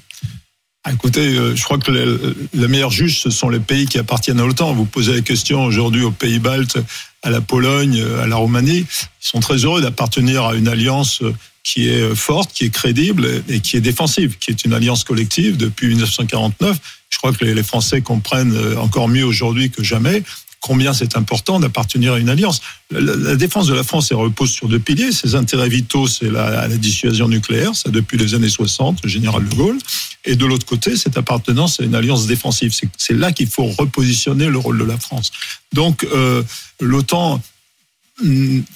Écoutez, 0.91 1.35
euh, 1.37 1.55
je 1.55 1.63
crois 1.63 1.77
que 1.77 1.91
les, 1.91 2.05
les 2.53 2.67
meilleurs 2.67 2.91
juges, 2.91 3.19
ce 3.19 3.29
sont 3.29 3.49
les 3.49 3.59
pays 3.59 3.85
qui 3.85 3.97
appartiennent 3.97 4.39
à 4.39 4.45
l'OTAN. 4.45 4.73
Vous 4.73 4.85
posez 4.85 5.13
la 5.13 5.21
question 5.21 5.63
aujourd'hui 5.63 6.03
aux 6.03 6.11
pays 6.11 6.39
baltes, 6.39 6.77
à 7.23 7.29
la 7.29 7.41
Pologne, 7.41 8.01
à 8.21 8.27
la 8.27 8.35
Roumanie. 8.37 8.85
Ils 8.87 9.27
sont 9.27 9.39
très 9.39 9.57
heureux 9.57 9.81
d'appartenir 9.81 10.45
à 10.45 10.55
une 10.55 10.67
alliance 10.67 11.21
euh, 11.21 11.33
qui 11.63 11.89
est 11.89 12.15
forte, 12.15 12.53
qui 12.53 12.63
est 12.63 12.69
crédible 12.69 13.43
et 13.49 13.59
qui 13.59 13.75
est 13.75 13.81
défensive, 13.81 14.37
qui 14.39 14.51
est 14.51 14.63
une 14.63 14.73
alliance 14.73 15.03
collective 15.03 15.57
depuis 15.57 15.87
1949. 15.87 16.77
Je 17.09 17.17
crois 17.17 17.33
que 17.33 17.43
les 17.43 17.63
Français 17.63 18.01
comprennent 18.01 18.57
encore 18.77 19.09
mieux 19.09 19.25
aujourd'hui 19.25 19.69
que 19.69 19.83
jamais 19.83 20.23
combien 20.67 20.93
c'est 20.93 21.15
important 21.15 21.59
d'appartenir 21.59 22.13
à 22.13 22.19
une 22.19 22.29
alliance. 22.29 22.61
La, 22.91 23.35
défense 23.35 23.67
de 23.67 23.73
la 23.73 23.83
France 23.83 24.11
repose 24.11 24.51
sur 24.51 24.67
deux 24.67 24.79
piliers. 24.79 25.13
Ses 25.13 25.35
intérêts 25.35 25.69
vitaux, 25.69 26.07
c'est 26.07 26.29
la, 26.29 26.67
la, 26.67 26.77
dissuasion 26.77 27.29
nucléaire, 27.29 27.73
ça 27.73 27.89
depuis 27.89 28.17
les 28.17 28.35
années 28.35 28.49
60, 28.49 28.99
le 29.03 29.09
général 29.09 29.47
de 29.47 29.55
Gaulle. 29.55 29.77
Et 30.25 30.35
de 30.35 30.45
l'autre 30.45 30.65
côté, 30.65 30.97
cette 30.97 31.17
appartenance 31.17 31.79
à 31.79 31.83
une 31.85 31.95
alliance 31.95 32.27
défensive. 32.27 32.73
C'est 32.97 33.13
là 33.13 33.31
qu'il 33.31 33.47
faut 33.47 33.65
repositionner 33.65 34.47
le 34.47 34.57
rôle 34.57 34.77
de 34.77 34.83
la 34.83 34.97
France. 34.97 35.31
Donc, 35.73 36.05
euh, 36.11 36.43
l'OTAN 36.81 37.41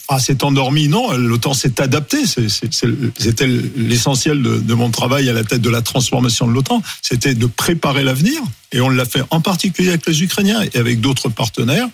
ah, 0.08 0.20
c'est 0.20 0.44
endormi, 0.44 0.88
non. 0.88 1.14
L'OTAN 1.14 1.54
s'est 1.54 1.82
adapté. 1.82 2.26
C'était 2.28 3.48
l'essentiel 3.76 4.42
de, 4.42 4.74
mon 4.74 4.92
travail 4.92 5.30
à 5.30 5.34
la 5.34 5.44
tête 5.44 5.62
de 5.62 5.70
la 5.70 5.82
transformation 5.82 6.48
de 6.48 6.54
l'OTAN. 6.54 6.82
C'était 7.02 7.34
de 7.34 7.48
préparer 7.48 8.04
l'avenir. 8.04 8.40
Et 8.72 8.82
on 8.82 8.90
l'a 8.90 9.06
fait 9.06 9.24
en 9.32 9.42
particulier 9.42 9.90
avec 9.90 10.06
les 10.06 10.24
Ukrainiens 10.24 10.62
et 10.62 10.78
avec 10.78 11.02
d'autres 11.02 11.30
partenaires. 11.30 11.88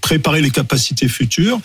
Préparer 0.00 0.40
les 0.40 0.50
capacités 0.50 1.08
futures, 1.08 1.60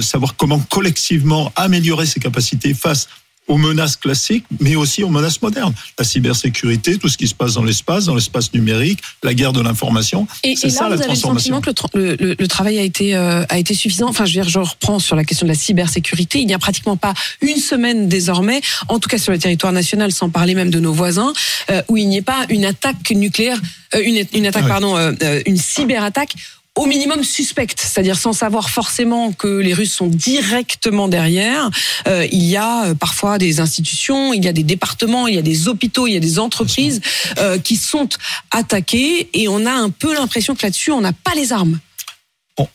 savoir 0.00 0.34
comment 0.36 0.58
collectivement 0.58 1.52
améliorer 1.54 2.06
ces 2.06 2.20
capacités 2.20 2.74
face 2.74 3.08
aux 3.52 3.58
menaces 3.58 3.96
classiques, 3.96 4.46
mais 4.60 4.76
aussi 4.76 5.04
aux 5.04 5.10
menaces 5.10 5.42
modernes. 5.42 5.74
La 5.98 6.04
cybersécurité, 6.06 6.96
tout 6.96 7.10
ce 7.10 7.18
qui 7.18 7.28
se 7.28 7.34
passe 7.34 7.52
dans 7.52 7.64
l'espace, 7.64 8.06
dans 8.06 8.14
l'espace 8.14 8.50
numérique, 8.54 9.00
la 9.22 9.34
guerre 9.34 9.52
de 9.52 9.60
l'information. 9.60 10.26
C'est 10.42 10.70
ça 10.70 10.88
la 10.88 10.96
transformation. 10.96 11.28
Vous 11.28 11.28
avez 11.28 11.34
le 11.34 11.38
sentiment 11.38 11.60
que 11.60 11.98
le, 12.24 12.36
le, 12.38 12.48
travail 12.48 12.78
a 12.78 12.82
été, 12.82 13.14
euh, 13.14 13.44
a 13.50 13.58
été 13.58 13.74
suffisant? 13.74 14.08
Enfin, 14.08 14.24
je 14.24 14.30
veux 14.38 14.42
dire, 14.42 14.50
je 14.50 14.58
reprends 14.58 14.98
sur 14.98 15.16
la 15.16 15.24
question 15.24 15.44
de 15.44 15.52
la 15.52 15.58
cybersécurité. 15.58 16.40
Il 16.40 16.46
n'y 16.46 16.54
a 16.54 16.58
pratiquement 16.58 16.96
pas 16.96 17.12
une 17.42 17.58
semaine 17.58 18.08
désormais, 18.08 18.62
en 18.88 18.98
tout 18.98 19.10
cas 19.10 19.18
sur 19.18 19.32
le 19.32 19.38
territoire 19.38 19.74
national, 19.74 20.12
sans 20.12 20.30
parler 20.30 20.54
même 20.54 20.70
de 20.70 20.80
nos 20.80 20.94
voisins, 20.94 21.34
euh, 21.70 21.82
où 21.88 21.98
il 21.98 22.08
n'y 22.08 22.16
ait 22.16 22.22
pas 22.22 22.46
une 22.48 22.64
attaque 22.64 23.10
nucléaire, 23.10 23.60
euh, 23.94 24.00
une, 24.02 24.24
une, 24.32 24.46
attaque, 24.46 24.66
pardon, 24.66 24.96
une 25.44 25.58
cyberattaque 25.58 26.36
au 26.74 26.86
minimum 26.86 27.22
suspecte, 27.22 27.80
c'est-à-dire 27.80 28.16
sans 28.16 28.32
savoir 28.32 28.70
forcément 28.70 29.32
que 29.32 29.58
les 29.58 29.74
Russes 29.74 29.92
sont 29.92 30.06
directement 30.06 31.06
derrière. 31.06 31.70
Euh, 32.06 32.26
il 32.32 32.44
y 32.44 32.56
a 32.56 32.86
euh, 32.86 32.94
parfois 32.94 33.36
des 33.36 33.60
institutions, 33.60 34.32
il 34.32 34.42
y 34.44 34.48
a 34.48 34.54
des 34.54 34.62
départements, 34.62 35.26
il 35.26 35.34
y 35.34 35.38
a 35.38 35.42
des 35.42 35.68
hôpitaux, 35.68 36.06
il 36.06 36.14
y 36.14 36.16
a 36.16 36.20
des 36.20 36.38
entreprises 36.38 37.02
euh, 37.38 37.58
qui 37.58 37.76
sont 37.76 38.08
attaquées 38.50 39.28
et 39.34 39.48
on 39.48 39.66
a 39.66 39.72
un 39.72 39.90
peu 39.90 40.14
l'impression 40.14 40.54
que 40.54 40.62
là-dessus, 40.62 40.92
on 40.92 41.02
n'a 41.02 41.12
pas 41.12 41.34
les 41.34 41.52
armes. 41.52 41.78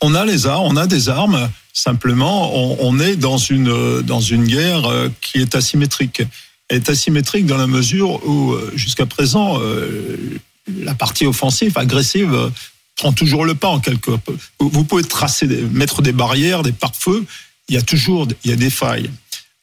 On 0.00 0.14
a 0.14 0.24
les 0.24 0.46
armes, 0.46 0.66
on 0.66 0.76
a 0.76 0.86
des 0.86 1.08
armes. 1.08 1.50
Simplement, 1.72 2.52
on, 2.82 2.98
est 2.98 3.14
dans 3.14 3.38
une 3.38 4.02
dans 4.02 4.20
une 4.20 4.44
guerre 4.44 4.90
qui 5.20 5.38
est 5.38 5.54
asymétrique. 5.54 6.22
Elle 6.68 6.78
est 6.78 6.90
asymétrique 6.90 7.46
dans 7.46 7.56
la 7.56 7.68
mesure 7.68 8.26
où, 8.26 8.56
jusqu'à 8.74 9.06
présent, 9.06 9.60
la 10.82 10.94
partie 10.94 11.26
offensive, 11.26 11.78
agressive, 11.78 12.50
prend 12.98 13.12
toujours 13.12 13.44
le 13.46 13.54
pas 13.54 13.68
en 13.68 13.80
quelque 13.80 14.10
Vous 14.58 14.84
pouvez 14.84 15.04
tracer, 15.04 15.46
mettre 15.72 16.02
des 16.02 16.12
barrières, 16.12 16.62
des 16.62 16.72
pare-feux. 16.72 17.24
Il 17.68 17.74
y 17.74 17.78
a 17.78 17.82
toujours, 17.82 18.28
il 18.44 18.50
y 18.50 18.52
a 18.52 18.56
des 18.56 18.70
failles. 18.70 19.10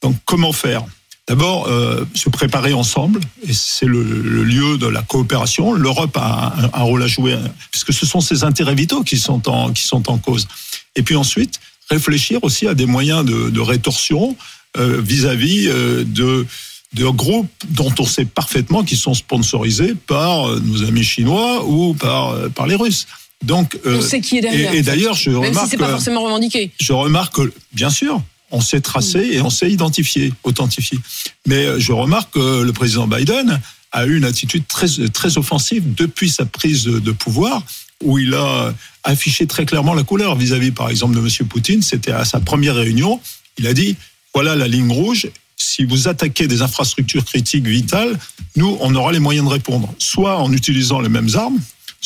Donc 0.02 0.16
comment 0.26 0.54
faire? 0.54 0.84
D'abord, 1.28 1.68
euh, 1.68 2.06
se 2.14 2.30
préparer 2.30 2.74
ensemble, 2.74 3.20
et 3.48 3.54
c'est 3.54 3.88
le, 3.88 4.04
lieu 4.04 4.78
de 4.78 4.86
la 4.86 5.02
coopération. 5.02 5.74
L'Europe 5.74 6.16
a 6.18 6.54
un, 6.72 6.84
rôle 6.84 7.02
à 7.02 7.08
jouer, 7.08 7.36
puisque 7.72 7.94
ce 7.94 8.06
sont 8.06 8.22
ses 8.22 8.44
intérêts 8.44 8.76
vitaux 8.76 9.04
qui 9.04 9.18
sont 9.18 9.50
en, 9.50 9.74
qui 9.74 9.84
sont 9.84 10.08
en 10.10 10.20
cause. 10.20 10.48
Et 10.96 11.02
puis 11.02 11.16
ensuite, 11.16 11.60
réfléchir 11.90 12.44
aussi 12.44 12.68
à 12.68 12.76
des 12.76 12.86
moyens 12.86 13.26
de, 13.26 13.60
rétorsion 13.60 14.38
euh, 14.78 15.02
vis-à-vis 15.02 15.68
euh, 15.68 16.04
de 16.06 16.46
de 16.94 17.06
groupes 17.08 17.52
dont 17.68 17.94
on 18.00 18.06
sait 18.06 18.24
parfaitement 18.24 18.86
qu'ils 18.86 18.98
sont 18.98 19.14
sponsorisés 19.14 19.96
par 20.08 20.48
nos 20.62 20.84
amis 20.86 21.04
chinois 21.04 21.66
ou 21.66 21.94
par, 21.94 22.34
par 22.52 22.68
les 22.68 22.76
Russes. 22.76 23.06
Donc, 23.46 23.78
euh, 23.86 24.00
on 24.00 24.02
sait 24.02 24.22
qui 24.22 24.38
est 24.38 24.42
derrière. 24.42 24.74
Et, 24.74 24.82
d'ailleurs, 24.82 25.16
je 25.16 25.30
Même 25.30 25.50
remarque. 25.50 25.70
Si 25.70 25.78
pas 25.78 25.90
forcément 25.90 26.24
revendiqué. 26.24 26.72
Je 26.80 26.94
remarque 26.94 27.36
que, 27.36 27.54
bien 27.74 27.90
sûr, 27.90 28.22
on 28.52 28.62
sait 28.62 28.82
tracer 28.82 29.30
et 29.34 29.42
on 29.42 29.50
sait 29.50 29.72
identifier, 29.72 30.34
authentifier. 30.44 31.00
Mais 31.46 31.66
euh, 31.66 31.80
je 31.80 31.92
remarque 31.92 32.34
que 32.34 32.64
le 32.64 32.74
président 32.74 33.08
Biden 33.08 33.60
a 33.92 34.06
eu 34.06 34.18
une 34.18 34.26
attitude 34.26 34.68
très, 34.68 34.88
très 35.14 35.38
offensive 35.38 35.94
depuis 35.94 36.30
sa 36.30 36.46
prise 36.46 36.84
de 36.86 37.12
pouvoir, 37.12 37.64
où 38.04 38.18
il 38.18 38.34
a 38.34 38.74
affiché 39.04 39.48
très 39.48 39.66
clairement 39.66 39.94
la 39.94 40.04
couleur 40.04 40.36
vis-à-vis, 40.36 40.72
par 40.72 40.90
exemple, 40.90 41.16
de 41.16 41.20
M. 41.20 41.48
Poutine. 41.48 41.82
C'était 41.82 42.12
à 42.12 42.26
sa 42.26 42.40
première 42.40 42.76
réunion. 42.76 43.22
Il 43.58 43.68
a 43.68 43.74
dit 43.74 43.96
voilà 44.34 44.56
la 44.56 44.68
ligne 44.68 44.92
rouge. 44.92 45.30
Si 45.56 45.86
vous 45.86 46.10
attaquez 46.10 46.48
des 46.48 46.62
infrastructures 46.62 47.24
critiques 47.24 47.66
vitales, 47.66 48.20
nous, 48.58 48.78
on 48.82 48.94
aura 48.94 49.14
les 49.14 49.20
moyens 49.20 49.48
de 49.48 49.52
répondre, 49.52 49.94
soit 49.98 50.38
en 50.38 50.52
utilisant 50.52 51.00
les 51.00 51.08
mêmes 51.08 51.30
armes, 51.36 51.58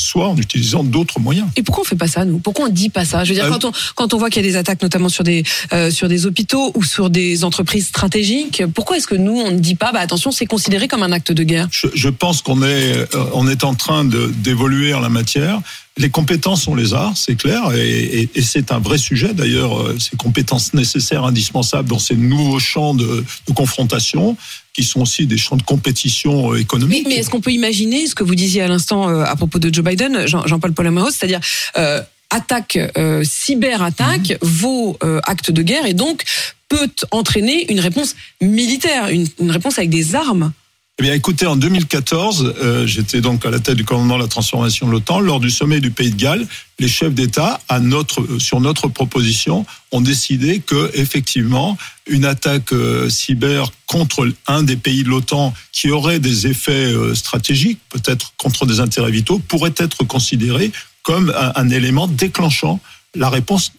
soit 0.02 0.28
en 0.28 0.38
utilisant 0.38 0.84
d'autres 0.84 1.20
moyens. 1.20 1.48
Et 1.56 1.64
pourquoi 1.64 1.84
on 1.84 1.86
fait 1.86 1.96
pas 1.96 2.08
ça, 2.08 2.26
nous? 2.26 2.40
Pourquoi 2.40 2.66
on 2.66 2.70
dit 2.70 2.90
pas 2.90 3.06
ça? 3.06 3.24
Je 3.24 3.30
veux 3.30 3.36
dire, 3.36 3.46
euh, 3.46 3.50
quand, 3.50 3.66
on, 3.66 3.72
quand 3.96 4.14
on 4.14 4.18
voit 4.18 4.30
qu'il 4.30 4.44
y 4.44 4.48
a 4.48 4.50
des 4.50 4.58
attaques, 4.58 4.82
notamment 4.82 5.10
sur 5.10 5.24
des, 5.24 5.44
euh, 5.74 5.92
sur 5.92 6.08
des 6.08 6.26
hôpitaux 6.26 6.72
ou 6.76 6.84
sur 6.84 7.10
des 7.10 7.44
entreprises 7.44 7.88
stratégiques, 7.88 8.64
pourquoi 8.74 8.98
est-ce 8.98 9.08
que 9.08 9.16
nous, 9.16 9.38
on 9.38 9.52
ne 9.52 9.60
dit 9.60 9.76
pas, 9.76 9.92
bah, 9.92 10.00
attention, 10.00 10.32
c'est 10.32 10.46
considéré 10.46 10.88
comme 10.88 11.04
un 11.04 11.12
acte 11.12 11.32
de 11.32 11.44
guerre? 11.44 11.68
Je, 11.72 11.88
je, 11.94 12.10
pense 12.10 12.42
qu'on 12.42 12.64
est, 12.64 12.66
euh, 12.66 13.06
on 13.34 13.48
est 13.48 13.64
en 13.64 13.76
train 13.76 14.06
d'évoluer 14.06 14.94
en 14.94 15.00
la 15.00 15.10
matière. 15.10 15.62
Les 16.00 16.10
compétences, 16.10 16.68
on 16.68 16.76
les 16.76 16.94
a, 16.94 17.12
c'est 17.16 17.36
clair, 17.36 17.72
et, 17.76 18.22
et, 18.22 18.30
et 18.34 18.42
c'est 18.42 18.72
un 18.72 18.80
vrai 18.80 18.98
sujet 18.98 19.34
d'ailleurs, 19.34 19.94
ces 20.00 20.18
compétences 20.18 20.74
nécessaires, 20.74 21.26
indispensables 21.26 21.90
dans 21.90 22.00
ces 22.00 22.16
nouveaux 22.16 22.60
champs 22.60 22.96
de, 22.96 23.24
de 23.48 23.54
confrontation 23.54 24.36
qui 24.74 24.84
sont 24.84 25.02
aussi 25.02 25.26
des 25.26 25.38
champs 25.38 25.58
de 25.58 25.64
compétition 25.64 26.54
euh, 26.54 26.58
économique. 26.58 27.06
Mais, 27.08 27.16
est-ce 27.16 27.30
qu'on 27.30 27.42
peut 27.42 27.52
imaginer 27.52 28.08
ce 28.08 28.16
que 28.16 28.24
vous 28.24 28.36
disiez 28.36 28.62
à 28.62 28.68
l'instant 28.68 29.10
euh, 29.10 29.24
à 29.24 29.36
propos 29.36 29.60
de 29.60 29.74
Joe 29.74 29.84
Biden, 29.84 30.26
Jean-Paul 30.26 30.74
Paul 30.74 30.90
c'est-à-dire 31.12 31.42
euh, 31.78 32.02
attaque, 32.30 32.78
euh, 32.98 33.24
cyber-attaque, 33.24 34.32
mmh. 34.32 34.46
vaut 34.46 34.98
acte 35.24 35.52
de 35.52 35.62
guerre 35.62 35.86
et 35.86 35.94
donc 35.94 36.24
peut 36.70 36.92
entraîner 37.12 37.72
une 37.72 37.80
réponse 37.80 38.16
militaire, 38.42 39.10
une, 39.10 39.28
une 39.40 39.52
réponse 39.52 39.78
avec 39.80 39.90
des 39.90 40.16
armes 40.16 40.52
eh 41.00 41.02
bien, 41.02 41.14
écoutez, 41.14 41.46
en 41.46 41.56
2014, 41.56 42.56
euh, 42.62 42.86
j'étais 42.86 43.22
donc 43.22 43.46
à 43.46 43.50
la 43.50 43.60
tête 43.60 43.78
du 43.78 43.86
commandement 43.86 44.18
de 44.18 44.24
la 44.24 44.28
transformation 44.28 44.86
de 44.86 44.92
l'OTAN. 44.92 45.22
Lors 45.22 45.40
du 45.40 45.50
sommet 45.50 45.80
du 45.80 45.92
Pays 45.92 46.12
de 46.12 46.18
Galles, 46.18 46.46
les 46.78 46.90
chefs 46.90 47.14
d'État, 47.14 47.62
euh, 47.72 48.04
sur 48.38 48.60
notre 48.60 48.90
proposition, 48.90 49.66
ont 49.94 50.02
décidé 50.02 50.60
que, 50.60 50.92
effectivement, 50.96 51.78
une 52.06 52.26
attaque 52.26 52.74
euh, 52.74 53.10
cyber 53.10 53.72
contre 53.86 54.30
un 54.46 54.62
des 54.62 54.76
pays 54.76 55.04
de 55.04 55.10
l'OTAN 55.10 55.54
qui 55.72 55.90
aurait 55.90 56.20
des 56.20 56.48
effets 56.48 56.94
stratégiques, 57.16 57.80
peut-être 57.88 58.34
contre 58.36 58.66
des 58.66 58.82
intérêts 58.82 59.12
vitaux, 59.12 59.40
pourrait 59.40 59.74
être 59.78 60.04
considérée 60.04 60.74
comme 61.04 61.34
un 61.56 61.70
élément 61.70 62.08
déclenchant 62.08 62.82
la 63.16 63.30
réponse 63.30 63.72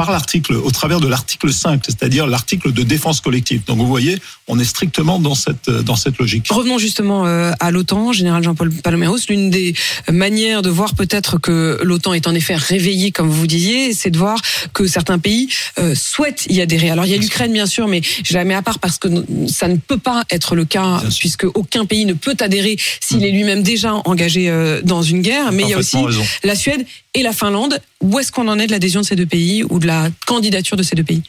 par 0.00 0.12
l'article, 0.12 0.54
au 0.54 0.70
travers 0.70 0.98
de 0.98 1.06
l'article 1.06 1.52
5, 1.52 1.82
c'est-à-dire 1.84 2.26
l'article 2.26 2.72
de 2.72 2.82
défense 2.82 3.20
collective. 3.20 3.60
Donc 3.66 3.76
vous 3.76 3.86
voyez, 3.86 4.16
on 4.48 4.58
est 4.58 4.64
strictement 4.64 5.18
dans 5.18 5.34
cette, 5.34 5.68
dans 5.68 5.94
cette 5.94 6.16
logique. 6.16 6.46
Revenons 6.48 6.78
justement 6.78 7.26
euh, 7.26 7.52
à 7.60 7.70
l'OTAN, 7.70 8.14
général 8.14 8.42
Jean-Paul 8.42 8.72
Paloméros. 8.72 9.18
L'une 9.28 9.50
des 9.50 9.74
manières 10.10 10.62
de 10.62 10.70
voir 10.70 10.94
peut-être 10.94 11.36
que 11.36 11.78
l'OTAN 11.82 12.14
est 12.14 12.26
en 12.26 12.34
effet 12.34 12.54
réveillée, 12.54 13.10
comme 13.12 13.28
vous 13.28 13.46
disiez, 13.46 13.92
c'est 13.92 14.08
de 14.08 14.16
voir 14.16 14.40
que 14.72 14.86
certains 14.86 15.18
pays 15.18 15.50
euh, 15.78 15.94
souhaitent 15.94 16.46
y 16.48 16.62
adhérer. 16.62 16.88
Alors 16.88 17.04
il 17.04 17.10
y 17.10 17.14
a 17.14 17.18
l'Ukraine 17.18 17.52
bien 17.52 17.66
sûr, 17.66 17.86
mais 17.86 18.00
je 18.24 18.32
la 18.32 18.46
mets 18.46 18.54
à 18.54 18.62
part 18.62 18.78
parce 18.78 18.96
que 18.96 19.08
ça 19.48 19.68
ne 19.68 19.76
peut 19.76 19.98
pas 19.98 20.24
être 20.30 20.54
le 20.54 20.64
cas, 20.64 21.02
puisque 21.18 21.44
aucun 21.44 21.84
pays 21.84 22.06
ne 22.06 22.14
peut 22.14 22.36
adhérer 22.40 22.78
s'il 23.00 23.22
est 23.22 23.32
lui-même 23.32 23.62
déjà 23.62 23.96
engagé 24.06 24.48
euh, 24.48 24.80
dans 24.82 25.02
une 25.02 25.20
guerre. 25.20 25.52
Mais 25.52 25.64
il 25.64 25.68
y 25.68 25.74
a 25.74 25.78
aussi 25.78 25.98
la 26.42 26.54
Suède 26.54 26.86
et 27.12 27.22
la 27.22 27.32
Finlande. 27.32 27.80
Où 28.02 28.18
est-ce 28.18 28.32
qu'on 28.32 28.48
en 28.48 28.58
est 28.58 28.66
de 28.66 28.72
l'adhésion 28.72 29.02
de 29.02 29.06
ces 29.06 29.16
deux 29.16 29.26
pays 29.26 29.62
ou 29.62 29.78
de 29.78 29.86
la 29.90 30.08
candidature 30.26 30.76
de 30.76 30.82
ces 30.82 30.94
deux 30.94 31.04
pays 31.04 31.22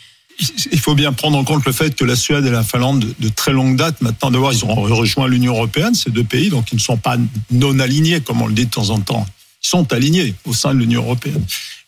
il 0.72 0.80
faut 0.80 0.96
bien 0.96 1.14
prendre 1.14 1.38
en 1.38 1.44
compte 1.44 1.66
le 1.66 1.72
fait 1.72 1.96
que 1.96 2.06
la 2.06 2.16
Suède 2.16 2.46
et 2.46 2.50
la 2.50 2.64
Finlande, 2.64 3.06
de, 3.20 3.30
très 3.30 3.52
longue 3.52 3.76
date, 3.76 4.02
maintenant, 4.02 4.32
voir, 4.32 4.54
ils 4.54 4.66
ont 4.66 4.74
rejoint 4.74 5.28
l'Union 5.28 5.54
européenne, 5.54 5.94
ces 5.94 6.10
deux 6.10 6.24
pays, 6.24 6.50
donc 6.50 6.72
ils 6.72 6.76
ne 6.76 6.82
sont 6.82 6.98
pas 6.98 7.18
non 7.52 7.78
alignés, 7.80 8.22
comme 8.22 8.42
on 8.42 8.48
le 8.48 8.54
dit 8.54 8.66
de 8.66 8.72
temps 8.72 8.90
en 8.90 9.00
temps. 9.00 9.26
Ils 9.64 9.68
sont 9.68 9.94
alignés 9.94 10.34
au 10.46 10.54
sein 10.54 10.74
de 10.74 10.80
l'Union 10.80 11.04
européenne. 11.04 11.44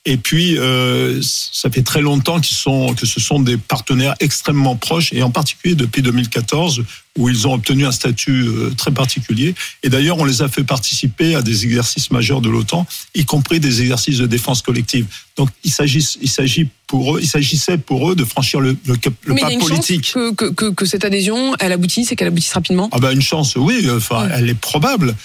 Et 0.06 0.18
puis, 0.18 0.58
euh, 0.58 1.22
ça 1.22 1.70
fait 1.70 1.82
très 1.82 2.02
longtemps 2.02 2.42
qu'ils 2.42 2.58
sont, 2.58 2.94
que 2.94 3.06
ce 3.06 3.22
sont 3.22 3.40
des 3.40 3.56
partenaires 3.56 4.16
extrêmement 4.20 4.76
proches, 4.76 5.14
et 5.14 5.24
en 5.24 5.32
particulier 5.32 5.76
depuis 5.76 6.02
2014, 6.02 6.84
où 7.18 7.30
ils 7.30 7.48
ont 7.48 7.54
obtenu 7.54 7.86
un 7.86 7.92
statut 7.94 8.44
euh, 8.44 8.74
très 8.76 8.92
particulier. 8.92 9.56
Et 9.82 9.88
d'ailleurs, 9.88 10.18
on 10.18 10.26
les 10.26 10.42
a 10.42 10.50
fait 10.50 10.66
participer 10.66 11.36
à 11.36 11.42
des 11.42 11.64
exercices 11.64 12.12
majeurs 12.12 12.42
de 12.42 12.50
l'OTAN, 12.50 12.86
y 13.16 13.24
compris 13.24 13.62
des 13.62 13.80
exercices 13.82 14.18
de 14.18 14.26
défense 14.26 14.62
collective. 14.62 15.06
Donc, 15.38 15.50
il 15.64 15.72
s'agit, 15.72 16.06
il 16.22 16.30
s'agit 16.30 16.68
pour 16.88 17.16
eux, 17.16 17.20
il 17.22 17.28
s'agissait 17.28 17.78
pour 17.78 18.12
eux 18.12 18.16
de 18.16 18.26
franchir 18.26 18.60
le, 18.60 18.76
le, 18.86 18.96
le 19.26 19.36
pas 19.36 19.50
politique. 19.58 20.12
que, 20.14 20.34
que, 20.34 20.46
que, 20.52 20.66
que, 20.72 20.86
cette 20.86 21.06
adhésion, 21.06 21.56
elle 21.60 21.72
aboutisse 21.72 22.12
et 22.12 22.18
qu'elle 22.18 22.28
aboutisse 22.28 22.54
rapidement? 22.54 22.90
Ah 22.92 23.00
ben 23.00 23.12
une 23.12 23.22
chance, 23.22 23.56
oui. 23.56 23.88
Enfin, 23.90 24.28
elle 24.34 24.50
est 24.50 24.54
probable. 24.60 25.16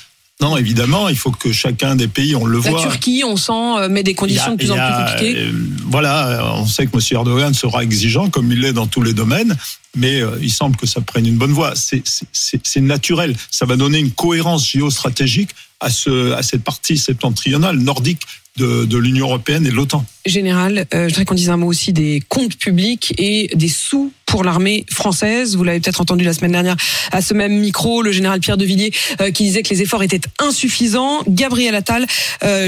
Non, 0.40 0.56
évidemment, 0.56 1.08
il 1.08 1.16
faut 1.16 1.32
que 1.32 1.52
chacun 1.52 1.96
des 1.96 2.06
pays, 2.06 2.36
on 2.36 2.44
le 2.44 2.58
voit. 2.58 2.70
La 2.70 2.90
Turquie, 2.90 3.24
on 3.26 3.36
sent, 3.36 3.52
euh, 3.52 3.88
met 3.88 4.04
des 4.04 4.14
conditions 4.14 4.52
de 4.52 4.56
plus 4.56 4.70
en 4.70 4.76
plus 4.76 5.04
compliquées. 5.04 5.36
Euh, 5.36 5.52
voilà, 5.86 6.54
on 6.54 6.66
sait 6.66 6.86
que 6.86 6.94
M. 6.94 7.00
Erdogan 7.10 7.54
sera 7.54 7.82
exigeant, 7.82 8.30
comme 8.30 8.52
il 8.52 8.60
l'est 8.60 8.72
dans 8.72 8.86
tous 8.86 9.02
les 9.02 9.14
domaines, 9.14 9.56
mais 9.98 10.20
euh, 10.20 10.38
il 10.40 10.50
semble 10.50 10.76
que 10.76 10.86
ça 10.86 11.00
prenne 11.00 11.26
une 11.26 11.36
bonne 11.36 11.52
voie. 11.52 11.74
C'est 11.74 12.80
naturel. 12.80 13.36
Ça 13.50 13.66
va 13.66 13.76
donner 13.76 13.98
une 13.98 14.12
cohérence 14.12 14.68
géostratégique 14.68 15.50
à, 15.80 15.86
à 15.86 16.42
cette 16.42 16.64
partie 16.64 16.96
septentrionale 16.96 17.76
nordique 17.76 18.22
de, 18.56 18.98
l'Union 18.98 19.26
européenne 19.26 19.64
et 19.66 19.70
de 19.70 19.74
l'OTAN. 19.74 20.04
Général, 20.26 20.86
euh, 20.92 21.04
je 21.04 21.08
voudrais 21.08 21.24
qu'on 21.24 21.34
dise 21.34 21.50
un 21.50 21.56
mot 21.56 21.68
aussi 21.68 21.92
des 21.92 22.20
comptes 22.28 22.56
publics 22.56 23.14
et 23.16 23.48
des 23.54 23.68
sous 23.68 24.12
pour 24.26 24.42
l'armée 24.42 24.84
française. 24.90 25.54
Vous 25.54 25.62
l'avez 25.62 25.78
peut-être 25.78 26.00
entendu 26.00 26.24
la 26.24 26.32
semaine 26.32 26.52
dernière 26.52 26.76
à 27.12 27.22
ce 27.22 27.34
même 27.34 27.56
micro, 27.56 28.02
le 28.02 28.10
général 28.10 28.40
Pierre 28.40 28.56
de 28.56 28.64
Villiers 28.64 28.92
euh, 29.20 29.30
qui 29.30 29.44
disait 29.44 29.62
que 29.62 29.70
les 29.70 29.82
efforts 29.82 30.02
étaient 30.02 30.20
insuffisants. 30.40 31.22
Gabriel 31.28 31.76
Attal 31.76 32.06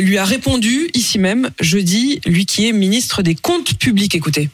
lui 0.01 0.17
a 0.17 0.25
répondu 0.25 0.91
ici 0.95 1.19
même 1.19 1.51
jeudi, 1.61 2.21
lui 2.25 2.47
qui 2.47 2.69
est 2.69 2.73
ministre 2.73 3.23
des 3.23 3.35
comptes 3.35 3.75
publics. 3.75 4.15
Écoutez. 4.15 4.49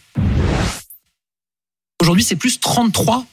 Aujourd'hui, 2.07 2.23
c'est 2.23 2.37
plus 2.37 2.61
33%. 2.61 3.25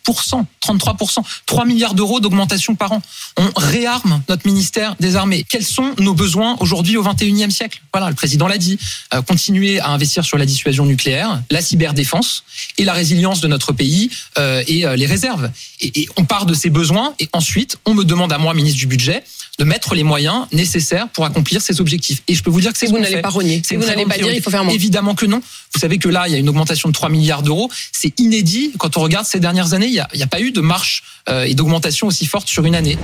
33%. 0.66 1.18
3 1.46 1.66
milliards 1.66 1.94
d'euros 1.94 2.20
d'augmentation 2.20 2.74
par 2.74 2.94
an. 2.94 3.04
On 3.38 3.48
réarme 3.56 4.24
notre 4.28 4.48
ministère 4.48 4.96
des 5.00 5.16
Armées. 5.16 5.46
Quels 5.48 5.64
sont 5.64 5.94
nos 6.00 6.16
besoins 6.16 6.58
aujourd'hui 6.60 6.98
au 6.98 7.04
21e 7.04 7.52
siècle? 7.52 7.84
Voilà, 7.94 8.10
le 8.10 8.16
président 8.16 8.48
l'a 8.48 8.58
dit. 8.58 8.80
Euh, 9.14 9.22
continuer 9.22 9.80
à 9.80 9.90
investir 9.90 10.26
sur 10.26 10.40
la 10.40 10.48
dissuasion 10.48 10.88
nucléaire, 10.88 11.40
la 11.52 11.62
cyberdéfense 11.62 12.46
et 12.80 12.84
la 12.84 12.94
résilience 12.94 13.42
de 13.42 13.48
notre 13.48 13.74
pays 13.74 14.10
euh, 14.40 14.64
et 14.66 14.88
euh, 14.88 14.96
les 14.96 15.06
réserves. 15.06 15.52
Et, 15.80 16.02
et 16.02 16.10
on 16.18 16.26
part 16.26 16.48
de 16.48 16.56
ces 16.56 16.72
besoins 16.72 17.14
et 17.20 17.30
ensuite, 17.32 17.78
on 17.86 17.94
me 17.94 18.04
demande 18.04 18.34
à 18.34 18.40
moi, 18.40 18.56
ministre 18.56 18.80
du 18.80 18.88
Budget, 18.88 19.24
de 19.60 19.64
mettre 19.66 19.94
les 19.94 20.04
moyens 20.04 20.48
nécessaires 20.52 21.08
pour 21.10 21.26
accomplir 21.26 21.62
ces 21.62 21.80
objectifs. 21.80 22.24
Et 22.28 22.34
je 22.34 22.42
peux 22.42 22.50
vous 22.50 22.62
dire 22.62 22.74
que 22.74 22.78
c'est 22.78 22.88
vous 22.88 22.98
n'allez 22.98 23.22
pas 23.22 23.30
renier. 23.30 23.62
C'est 23.64 23.76
vous 23.76 23.86
n'allez 23.86 24.06
pas 24.06 24.18
dire 24.18 24.32
il 24.34 24.42
faut 24.42 24.50
faire 24.50 24.64
moins. 24.64 24.74
Évidemment 24.74 25.14
que 25.14 25.26
non. 25.26 25.42
Vous 25.74 25.80
savez 25.80 26.00
que 26.00 26.10
là, 26.10 26.28
il 26.28 26.32
y 26.32 26.36
a 26.36 26.40
une 26.40 26.50
augmentation 26.50 26.90
de 26.90 26.94
3 26.94 27.10
milliards 27.10 27.44
d'euros. 27.44 27.70
C'est 27.92 28.20
inédit. 28.20 28.72
Quand 28.80 28.98
on 28.98 29.02
regarde 29.02 29.26
ces 29.26 29.40
dernières 29.40 29.74
années, 29.74 29.86
il 29.86 29.92
n'y 29.92 30.00
a, 30.00 30.08
a, 30.22 30.28
pas 30.28 30.42
eu 30.42 30.52
de 30.52 30.62
marche 30.62 31.04
euh, 31.30 31.44
et 31.44 31.54
d'augmentation 31.54 32.08
aussi 32.08 32.26
forte 32.26 32.48
sur 32.48 32.66
une 32.66 32.76
année. 32.76 32.98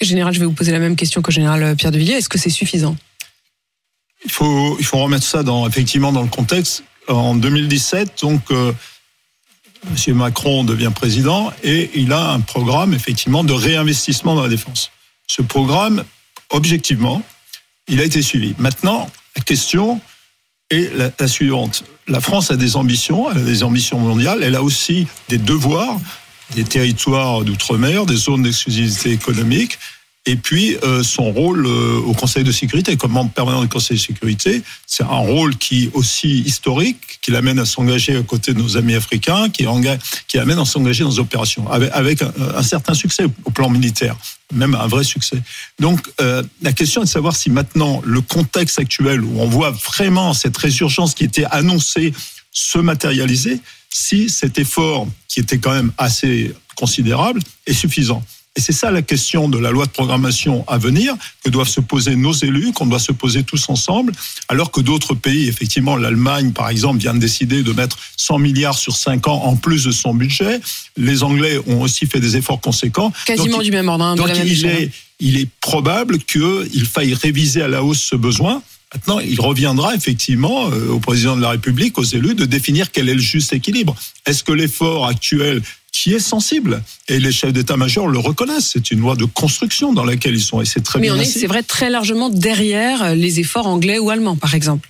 Général, 0.00 0.34
je 0.34 0.40
vais 0.40 0.46
vous 0.46 0.52
poser 0.52 0.72
la 0.72 0.80
même 0.80 0.96
question 0.96 1.22
que 1.22 1.30
général 1.30 1.76
Pierre 1.76 1.92
de 1.92 1.98
Villiers. 1.98 2.14
Est-ce 2.14 2.28
que 2.28 2.38
c'est 2.38 2.50
suffisant? 2.50 2.96
Il 4.24 4.30
faut, 4.30 4.76
il 4.80 4.84
faut 4.84 4.98
remettre 4.98 5.26
ça 5.26 5.44
dans, 5.44 5.68
effectivement 5.68 6.12
dans 6.12 6.22
le 6.22 6.28
contexte. 6.28 6.82
En 7.08 7.34
2017, 7.34 8.20
donc, 8.22 8.42
euh, 8.50 8.72
M. 10.08 10.14
Macron 10.14 10.64
devient 10.64 10.92
président 10.94 11.52
et 11.62 11.90
il 11.94 12.12
a 12.12 12.30
un 12.30 12.40
programme 12.40 12.94
effectivement 12.94 13.44
de 13.44 13.52
réinvestissement 13.52 14.34
dans 14.34 14.42
la 14.42 14.48
défense. 14.48 14.90
Ce 15.26 15.42
programme, 15.42 16.04
objectivement, 16.50 17.22
il 17.88 18.00
a 18.00 18.04
été 18.04 18.22
suivi. 18.22 18.54
Maintenant, 18.58 19.10
la 19.36 19.42
question 19.42 20.00
est 20.70 20.92
la, 21.18 21.28
suivante. 21.28 21.84
La 22.08 22.20
France 22.20 22.50
a 22.50 22.56
des 22.56 22.76
ambitions, 22.76 23.30
elle 23.30 23.38
a 23.38 23.44
des 23.44 23.62
ambitions 23.62 23.98
mondiales, 23.98 24.42
elle 24.42 24.56
a 24.56 24.62
aussi 24.62 25.06
des 25.28 25.38
devoirs, 25.38 26.00
des 26.54 26.64
territoires 26.64 27.42
d'outre-mer, 27.42 28.06
des 28.06 28.16
zones 28.16 28.42
d'exclusivité 28.42 29.10
économique, 29.10 29.78
et 30.24 30.36
puis 30.36 30.76
euh, 30.84 31.02
son 31.02 31.32
rôle 31.32 31.66
euh, 31.66 31.98
au 32.06 32.14
Conseil 32.14 32.44
de 32.44 32.52
sécurité, 32.52 32.96
comme 32.96 33.10
membre 33.10 33.32
permanent 33.32 33.60
du 33.60 33.68
Conseil 33.68 33.96
de 33.96 34.02
sécurité, 34.02 34.62
c'est 34.86 35.02
un 35.02 35.06
rôle 35.06 35.56
qui 35.56 35.90
aussi 35.94 36.40
historique, 36.40 37.18
qui 37.22 37.32
l'amène 37.32 37.58
à 37.58 37.64
s'engager 37.64 38.16
à 38.16 38.22
côté 38.22 38.54
de 38.54 38.58
nos 38.58 38.76
amis 38.76 38.94
africains, 38.94 39.50
qui, 39.50 39.66
qui 40.28 40.36
l'amène 40.36 40.60
à 40.60 40.64
s'engager 40.64 41.02
dans 41.02 41.10
des 41.10 41.18
opérations, 41.18 41.68
avec, 41.68 42.22
un, 42.22 42.32
un, 42.54 42.62
certain 42.62 42.94
succès 42.94 43.24
au 43.44 43.50
plan 43.50 43.68
militaire, 43.68 44.16
même 44.52 44.76
un 44.76 44.86
vrai 44.86 45.02
succès. 45.02 45.42
Donc 45.80 46.08
euh, 46.20 46.44
la 46.62 46.72
question 46.72 47.02
est 47.02 47.06
de 47.06 47.10
savoir 47.10 47.34
si 47.34 47.50
maintenant 47.50 48.00
le 48.04 48.20
contexte 48.20 48.78
actuel, 48.78 49.24
où 49.24 49.40
on 49.40 49.48
voit 49.48 49.72
vraiment 49.72 50.34
cette 50.34 50.56
résurgence 50.56 51.14
qui 51.14 51.24
était 51.24 51.46
annoncée 51.46 52.12
se 52.52 52.78
matérialiser, 52.78 53.60
si 53.90 54.30
cet 54.30 54.58
effort, 54.58 55.08
qui 55.26 55.40
était 55.40 55.58
quand 55.58 55.72
même 55.72 55.90
assez 55.98 56.54
considérable, 56.76 57.40
est 57.66 57.72
suffisant. 57.72 58.22
Et 58.54 58.60
c'est 58.60 58.72
ça 58.72 58.90
la 58.90 59.00
question 59.00 59.48
de 59.48 59.58
la 59.58 59.70
loi 59.70 59.86
de 59.86 59.90
programmation 59.90 60.64
à 60.68 60.76
venir, 60.76 61.14
que 61.42 61.48
doivent 61.48 61.68
se 61.68 61.80
poser 61.80 62.16
nos 62.16 62.32
élus, 62.32 62.72
qu'on 62.72 62.84
doit 62.84 62.98
se 62.98 63.12
poser 63.12 63.44
tous 63.44 63.70
ensemble, 63.70 64.12
alors 64.48 64.70
que 64.70 64.82
d'autres 64.82 65.14
pays, 65.14 65.48
effectivement, 65.48 65.96
l'Allemagne, 65.96 66.52
par 66.52 66.68
exemple, 66.68 66.98
vient 66.98 67.14
de 67.14 67.18
décider 67.18 67.62
de 67.62 67.72
mettre 67.72 67.98
100 68.18 68.38
milliards 68.38 68.76
sur 68.76 68.94
5 68.94 69.26
ans 69.28 69.42
en 69.44 69.56
plus 69.56 69.84
de 69.84 69.90
son 69.90 70.12
budget. 70.12 70.60
Les 70.98 71.22
Anglais 71.22 71.58
ont 71.66 71.80
aussi 71.80 72.06
fait 72.06 72.20
des 72.20 72.36
efforts 72.36 72.60
conséquents. 72.60 73.10
Quasiment 73.24 73.56
donc, 73.56 73.64
du 73.64 73.70
même 73.70 73.88
ordre. 73.88 74.04
Hein, 74.04 74.16
donc 74.16 74.30
il, 74.44 74.66
est, 74.66 74.90
il 75.18 75.38
est 75.38 75.48
probable 75.60 76.18
qu'il 76.18 76.86
faille 76.86 77.14
réviser 77.14 77.62
à 77.62 77.68
la 77.68 77.82
hausse 77.82 78.02
ce 78.02 78.16
besoin. 78.16 78.62
Maintenant, 78.94 79.20
il 79.20 79.40
reviendra 79.40 79.94
effectivement 79.94 80.70
euh, 80.70 80.90
au 80.90 80.98
président 80.98 81.36
de 81.36 81.40
la 81.40 81.50
République, 81.50 81.96
aux 81.96 82.04
élus, 82.04 82.34
de 82.34 82.44
définir 82.44 82.90
quel 82.90 83.08
est 83.08 83.14
le 83.14 83.20
juste 83.20 83.54
équilibre. 83.54 83.96
Est-ce 84.26 84.44
que 84.44 84.52
l'effort 84.52 85.06
actuel 85.06 85.62
qui 85.92 86.14
est 86.14 86.18
sensible. 86.18 86.82
Et 87.08 87.20
les 87.20 87.30
chefs 87.30 87.52
d'état-major 87.52 88.08
le 88.08 88.18
reconnaissent. 88.18 88.70
C'est 88.72 88.90
une 88.90 89.00
loi 89.00 89.14
de 89.14 89.26
construction 89.26 89.92
dans 89.92 90.04
laquelle 90.04 90.34
ils 90.34 90.42
sont. 90.42 90.60
Et 90.60 90.64
c'est 90.64 90.82
très 90.82 90.98
Mais 90.98 91.06
bien. 91.06 91.14
Mais 91.14 91.20
on 91.20 91.22
est, 91.22 91.26
c'est 91.26 91.46
vrai, 91.46 91.62
très 91.62 91.90
largement 91.90 92.30
derrière 92.30 93.14
les 93.14 93.40
efforts 93.40 93.66
anglais 93.66 93.98
ou 93.98 94.10
allemands, 94.10 94.36
par 94.36 94.54
exemple. 94.54 94.88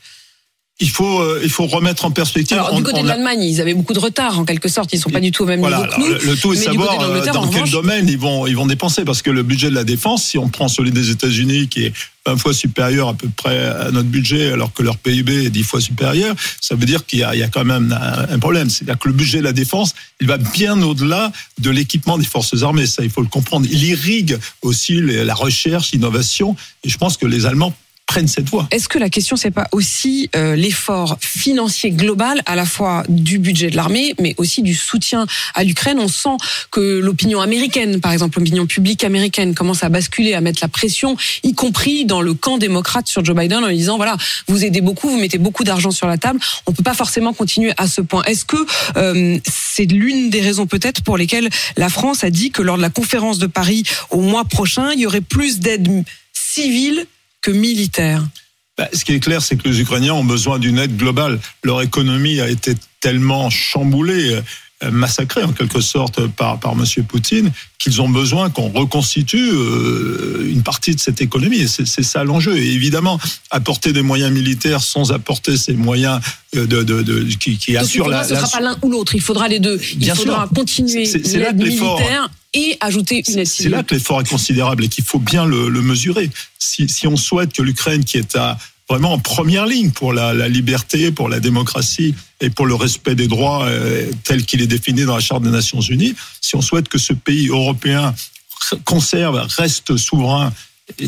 Il 0.83 0.91
faut, 0.91 1.21
euh, 1.21 1.41
il 1.45 1.49
faut 1.49 1.67
remettre 1.67 2.05
en 2.05 2.11
perspective. 2.11 2.57
Alors, 2.57 2.75
du 2.75 2.83
côté 2.83 2.99
on, 2.99 3.03
de 3.05 3.09
l'Allemagne, 3.09 3.41
ils 3.41 3.61
avaient 3.61 3.73
beaucoup 3.73 3.93
de 3.93 4.01
retard, 4.01 4.37
en 4.41 4.45
quelque 4.45 4.69
sorte. 4.69 4.93
Ils 4.93 4.99
sont 4.99 5.11
pas 5.11 5.21
du 5.21 5.31
tout 5.31 5.45
au 5.45 5.47
même 5.47 5.61
voilà, 5.61 5.79
niveau 5.79 5.91
que 5.93 6.01
nous. 6.01 6.07
Le, 6.09 6.19
le 6.33 6.37
tout 6.37 6.53
est 6.53 6.57
de 6.57 6.63
savoir 6.63 6.99
dans 7.33 7.49
quel 7.49 7.71
domaine 7.71 8.09
ils 8.09 8.19
vont, 8.19 8.49
ils 8.49 8.57
vont 8.57 8.67
dépenser. 8.67 9.05
Parce 9.05 9.23
que 9.23 9.31
le 9.31 9.45
budget 9.45 9.71
de 9.71 9.77
la 9.77 9.85
défense, 9.85 10.25
si 10.25 10.39
on 10.39 10.49
prend 10.49 10.67
celui 10.67 10.91
des 10.91 11.11
États-Unis, 11.11 11.69
qui 11.69 11.85
est 11.85 11.93
20 12.27 12.37
fois 12.37 12.53
supérieur 12.53 13.09
à 13.09 13.15
peu 13.15 13.29
près 13.37 13.65
à 13.65 13.93
notre 13.93 14.09
budget, 14.09 14.51
alors 14.51 14.73
que 14.73 14.83
leur 14.83 14.97
PIB 14.97 15.47
est 15.47 15.51
10 15.51 15.63
fois 15.63 15.81
supérieur, 15.81 16.35
ça 16.61 16.75
veut 16.75 16.87
dire 16.87 17.07
qu'il 17.07 17.21
y, 17.21 17.23
y, 17.23 17.43
a 17.43 17.49
quand 17.49 17.65
même 17.65 17.97
un, 17.97 18.35
un 18.35 18.39
problème. 18.41 18.69
C'est-à-dire 18.69 18.99
que 18.99 19.07
le 19.07 19.15
budget 19.15 19.39
de 19.39 19.45
la 19.45 19.53
défense, 19.53 19.95
il 20.21 20.27
va 20.27 20.39
bien 20.39 20.83
au-delà 20.83 21.31
de 21.61 21.71
l'équipement 21.71 22.19
des 22.19 22.25
forces 22.25 22.61
armées. 22.65 22.87
Ça, 22.87 23.05
il 23.05 23.11
faut 23.11 23.23
le 23.23 23.29
comprendre. 23.29 23.69
Il 23.71 23.85
irrigue 23.85 24.37
aussi 24.63 25.01
les, 25.01 25.25
la 25.25 25.35
recherche, 25.35 25.93
l'innovation. 25.93 26.57
Et 26.83 26.89
je 26.89 26.99
pense 26.99 27.17
que 27.17 27.27
les 27.27 27.47
Allemands 27.47 27.73
Est-ce 28.71 28.89
que 28.89 28.99
la 28.99 29.09
question 29.09 29.37
c'est 29.37 29.51
pas 29.51 29.69
aussi 29.73 30.31
euh, 30.37 30.57
l'effort 30.57 31.17
financier 31.21 31.91
global 31.91 32.43
à 32.47 32.57
la 32.57 32.65
fois 32.65 33.05
du 33.09 33.39
budget 33.39 33.71
de 33.71 33.77
l'armée 33.77 34.15
mais 34.21 34.35
aussi 34.39 34.63
du 34.63 34.75
soutien 34.75 35.27
à 35.55 35.65
l'Ukraine? 35.65 35.99
On 35.99 36.09
sent 36.09 36.37
que 36.71 36.99
l'opinion 36.99 37.41
américaine 37.41 38.01
par 38.01 38.13
exemple 38.13 38.39
l'opinion 38.39 38.67
publique 38.67 39.05
américaine 39.05 39.55
commence 39.55 39.83
à 39.83 39.89
basculer 39.89 40.35
à 40.35 40.41
mettre 40.41 40.61
la 40.63 40.69
pression 40.69 41.17
y 41.43 41.55
compris 41.55 42.05
dans 42.05 42.21
le 42.21 42.35
camp 42.35 42.59
démocrate 42.59 43.09
sur 43.09 43.25
Joe 43.25 43.37
Biden 43.37 43.65
en 43.65 43.69
lui 43.69 43.77
disant 43.77 43.97
voilà, 43.97 44.17
vous 44.49 44.65
aidez 44.65 44.81
beaucoup, 44.81 45.09
vous 45.09 45.19
mettez 45.19 45.39
beaucoup 45.39 45.65
d'argent 45.65 45.91
sur 45.91 46.07
la 46.07 46.19
table, 46.19 46.41
on 46.67 46.73
peut 46.73 46.83
pas 46.83 46.95
forcément 46.95 47.33
continuer 47.33 47.73
à 47.77 47.87
ce 47.87 48.01
point. 48.01 48.23
Est-ce 48.25 48.45
que 48.45 48.57
euh, 48.97 49.39
c'est 49.45 49.87
l'une 49.87 50.31
des 50.31 50.41
raisons 50.41 50.67
peut-être 50.67 51.03
pour 51.03 51.17
lesquelles 51.17 51.49
la 51.77 51.89
France 51.89 52.25
a 52.25 52.31
dit 52.31 52.51
que 52.51 52.63
lors 52.63 52.77
de 52.77 52.83
la 52.83 52.91
conférence 52.91 53.39
de 53.39 53.47
Paris 53.47 53.85
au 54.11 54.21
mois 54.21 54.45
prochain, 54.45 54.91
il 54.93 55.01
y 55.01 55.07
aurait 55.07 55.21
plus 55.21 55.61
d'aide 55.61 55.89
civile 56.33 57.07
que 57.43 57.51
militaire 57.51 58.25
bah, 58.79 58.89
Ce 58.93 59.05
qui 59.05 59.13
est 59.13 59.21
clair, 59.21 59.43
c'est 59.43 59.57
que 59.57 59.69
les 59.69 59.81
Ukrainiens 59.81 60.15
ont 60.15 60.25
besoin 60.25 60.59
d'une 60.59 60.79
aide 60.79 60.97
globale. 60.97 61.41
Leur 61.63 61.83
économie 61.83 62.41
a 62.41 62.49
été 62.49 62.75
tellement 63.01 63.51
chamboulée, 63.51 64.41
massacrée 64.91 65.43
en 65.43 65.53
quelque 65.53 65.81
sorte 65.81 66.27
par, 66.27 66.59
par 66.59 66.73
M. 66.73 66.85
Poutine, 67.05 67.53
qu'ils 67.79 68.01
ont 68.03 68.09
besoin 68.09 68.51
qu'on 68.51 68.69
reconstitue 68.69 69.51
euh, 69.53 70.51
une 70.51 70.63
partie 70.63 70.95
de 70.95 71.01
cette 71.01 71.21
économie. 71.21 71.67
C'est 71.69 72.03
ça 72.03 72.25
l'enjeu. 72.25 72.57
Et 72.57 72.73
évidemment, 72.73 73.19
apporter 73.51 73.93
des 73.93 74.03
moyens 74.03 74.33
militaires 74.33 74.83
sans 74.83 75.13
apporter 75.13 75.57
ces 75.57 75.75
moyens 75.75 76.21
de, 76.53 76.65
de, 76.65 76.83
de 76.83 77.23
qui, 77.35 77.57
qui 77.59 77.77
assurent 77.77 78.09
la. 78.09 78.25
Ce 78.25 78.31
ne 78.31 78.35
la... 78.35 78.47
sera 78.47 78.59
pas 78.59 78.65
l'un 78.65 78.77
ou 78.83 78.91
l'autre. 78.91 79.15
Il 79.15 79.21
faudra 79.21 79.49
les 79.49 79.61
deux. 79.61 79.81
Il 79.93 79.99
Bien 79.99 80.15
faudra 80.15 80.47
sûr. 80.47 80.55
continuer 80.55 81.05
l'aide 81.05 81.57
militaire 81.57 82.29
et 82.55 82.77
ajouter 82.81 83.23
une 83.29 83.45
C'est 83.45 83.69
là 83.69 83.83
que 83.83 83.95
l'effort 83.95 84.21
est 84.21 84.29
considérable 84.29 84.85
et 84.85 84.89
qu'il 84.89 85.05
faut 85.05 85.19
bien 85.19 85.47
le, 85.47 85.69
le 85.69 85.83
mesurer. 85.83 86.31
Si, 86.59 86.89
si, 86.89 87.07
on 87.07 87.17
souhaite 87.17 87.53
que 87.53 87.63
l'Ukraine, 87.63 88.05
qui 88.05 88.19
est 88.19 88.37
à, 88.37 88.59
vraiment 88.93 89.15
en 89.15 89.19
première 89.19 89.65
ligne 89.65 89.91
pour 89.91 90.13
la, 90.13 90.49
liberté, 90.49 91.13
pour 91.13 91.31
la 91.31 91.41
démocratie 91.41 92.15
et 92.43 92.51
pour 92.51 92.67
le 92.67 92.75
respect 92.75 93.15
des 93.15 93.27
droits 93.27 93.65
euh, 93.65 94.11
tel 94.25 94.45
qu'il 94.45 94.61
est 94.61 94.67
défini 94.67 95.07
dans 95.07 95.15
la 95.15 95.21
Charte 95.21 95.43
des 95.43 95.51
Nations 95.51 95.81
Unies, 95.81 96.15
si 96.43 96.57
on 96.57 96.61
souhaite 96.61 96.89
que 96.89 96.99
ce 96.99 97.15
pays 97.15 97.49
européen 97.49 98.15
conserve, 98.85 99.47
reste 99.57 99.97
souverain, 99.97 100.53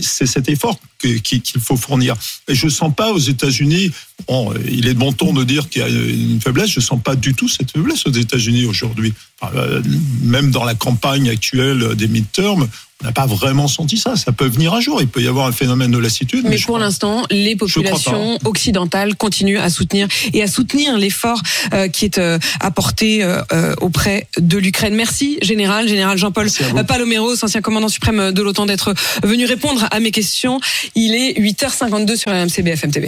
c'est 0.01 0.25
cet 0.25 0.49
effort 0.49 0.79
qu'il 1.23 1.43
qu 1.43 1.61
faut 1.61 1.77
fournir. 1.77 2.17
Et 2.49 2.55
je 2.55 2.67
ne 2.67 2.71
sens 2.71 2.93
pas 2.95 3.13
aux 3.13 3.19
États-Unis, 3.19 3.91
bon, 4.29 4.53
il 4.69 4.87
est 4.87 4.95
de 4.95 4.99
bon 4.99 5.13
ton 5.13 5.33
de 5.33 5.45
dire 5.45 5.69
qu'il 5.69 5.83
y 5.83 5.85
a 5.85 5.89
une 5.89 6.41
faiblesse, 6.41 6.71
je 6.71 6.81
ne 6.81 6.85
sens 6.85 7.01
pas 7.03 7.17
du 7.17 7.35
tout 7.35 7.49
cette 7.49 7.71
faiblesse 7.71 8.07
aux 8.07 8.13
États-Unis 8.13 8.65
aujourd'hui. 8.67 9.13
Enfin, 9.41 9.53
même 10.23 10.51
dans 10.51 10.65
la 10.65 10.75
campagne 10.75 11.29
actuelle 11.29 11.95
des 11.97 12.09
midterms, 12.09 12.69
on 13.03 13.07
n'a 13.07 13.13
pas 13.13 13.27
vraiment 13.27 13.69
senti 13.69 13.99
ça. 13.99 14.17
Ça 14.17 14.33
peut 14.33 14.47
venir 14.47 14.73
un 14.73 14.81
jour. 14.81 15.01
Il 15.01 15.09
peut 15.09 15.21
y 15.21 15.29
avoir 15.29 15.47
un 15.47 15.53
phénomène 15.53 15.91
de 15.91 15.99
lassitude. 15.99 16.45
Mais, 16.45 16.51
mais 16.51 16.59
pour 16.59 16.79
l'instant, 16.79 17.25
les 17.31 17.57
populations 17.57 18.39
occidentales 18.45 19.17
continuent 19.17 19.59
à 19.59 19.69
soutenir 19.69 20.09
et 20.33 20.43
à 20.43 20.47
soutenir 20.47 20.97
l'effort 20.97 21.43
euh, 21.75 21.89
qui 21.89 22.05
est 22.05 22.19
euh, 22.19 22.39
apporté 22.61 23.23
euh, 23.23 23.75
auprès 23.81 24.29
de 24.39 24.57
l'Ukraine. 24.59 24.95
Merci, 24.95 25.39
général, 25.43 25.89
général 25.89 26.17
Jean-Paul 26.17 26.49
Paloméros, 26.87 27.45
ancien 27.45 27.61
commandant 27.61 27.89
suprême 27.89 28.33
de 28.33 28.43
l'OTAN, 28.43 28.67
d'être 28.67 28.95
venu 29.23 29.45
répondre 29.45 29.87
à 29.91 30.01
mes 30.01 30.11
questions. 30.11 30.61
Il 30.97 31.15
est 31.15 31.33
8h52 31.41 32.17
sur 32.17 32.31
la 32.31 32.45
MCBFM 32.47 32.93
TV. 32.93 33.03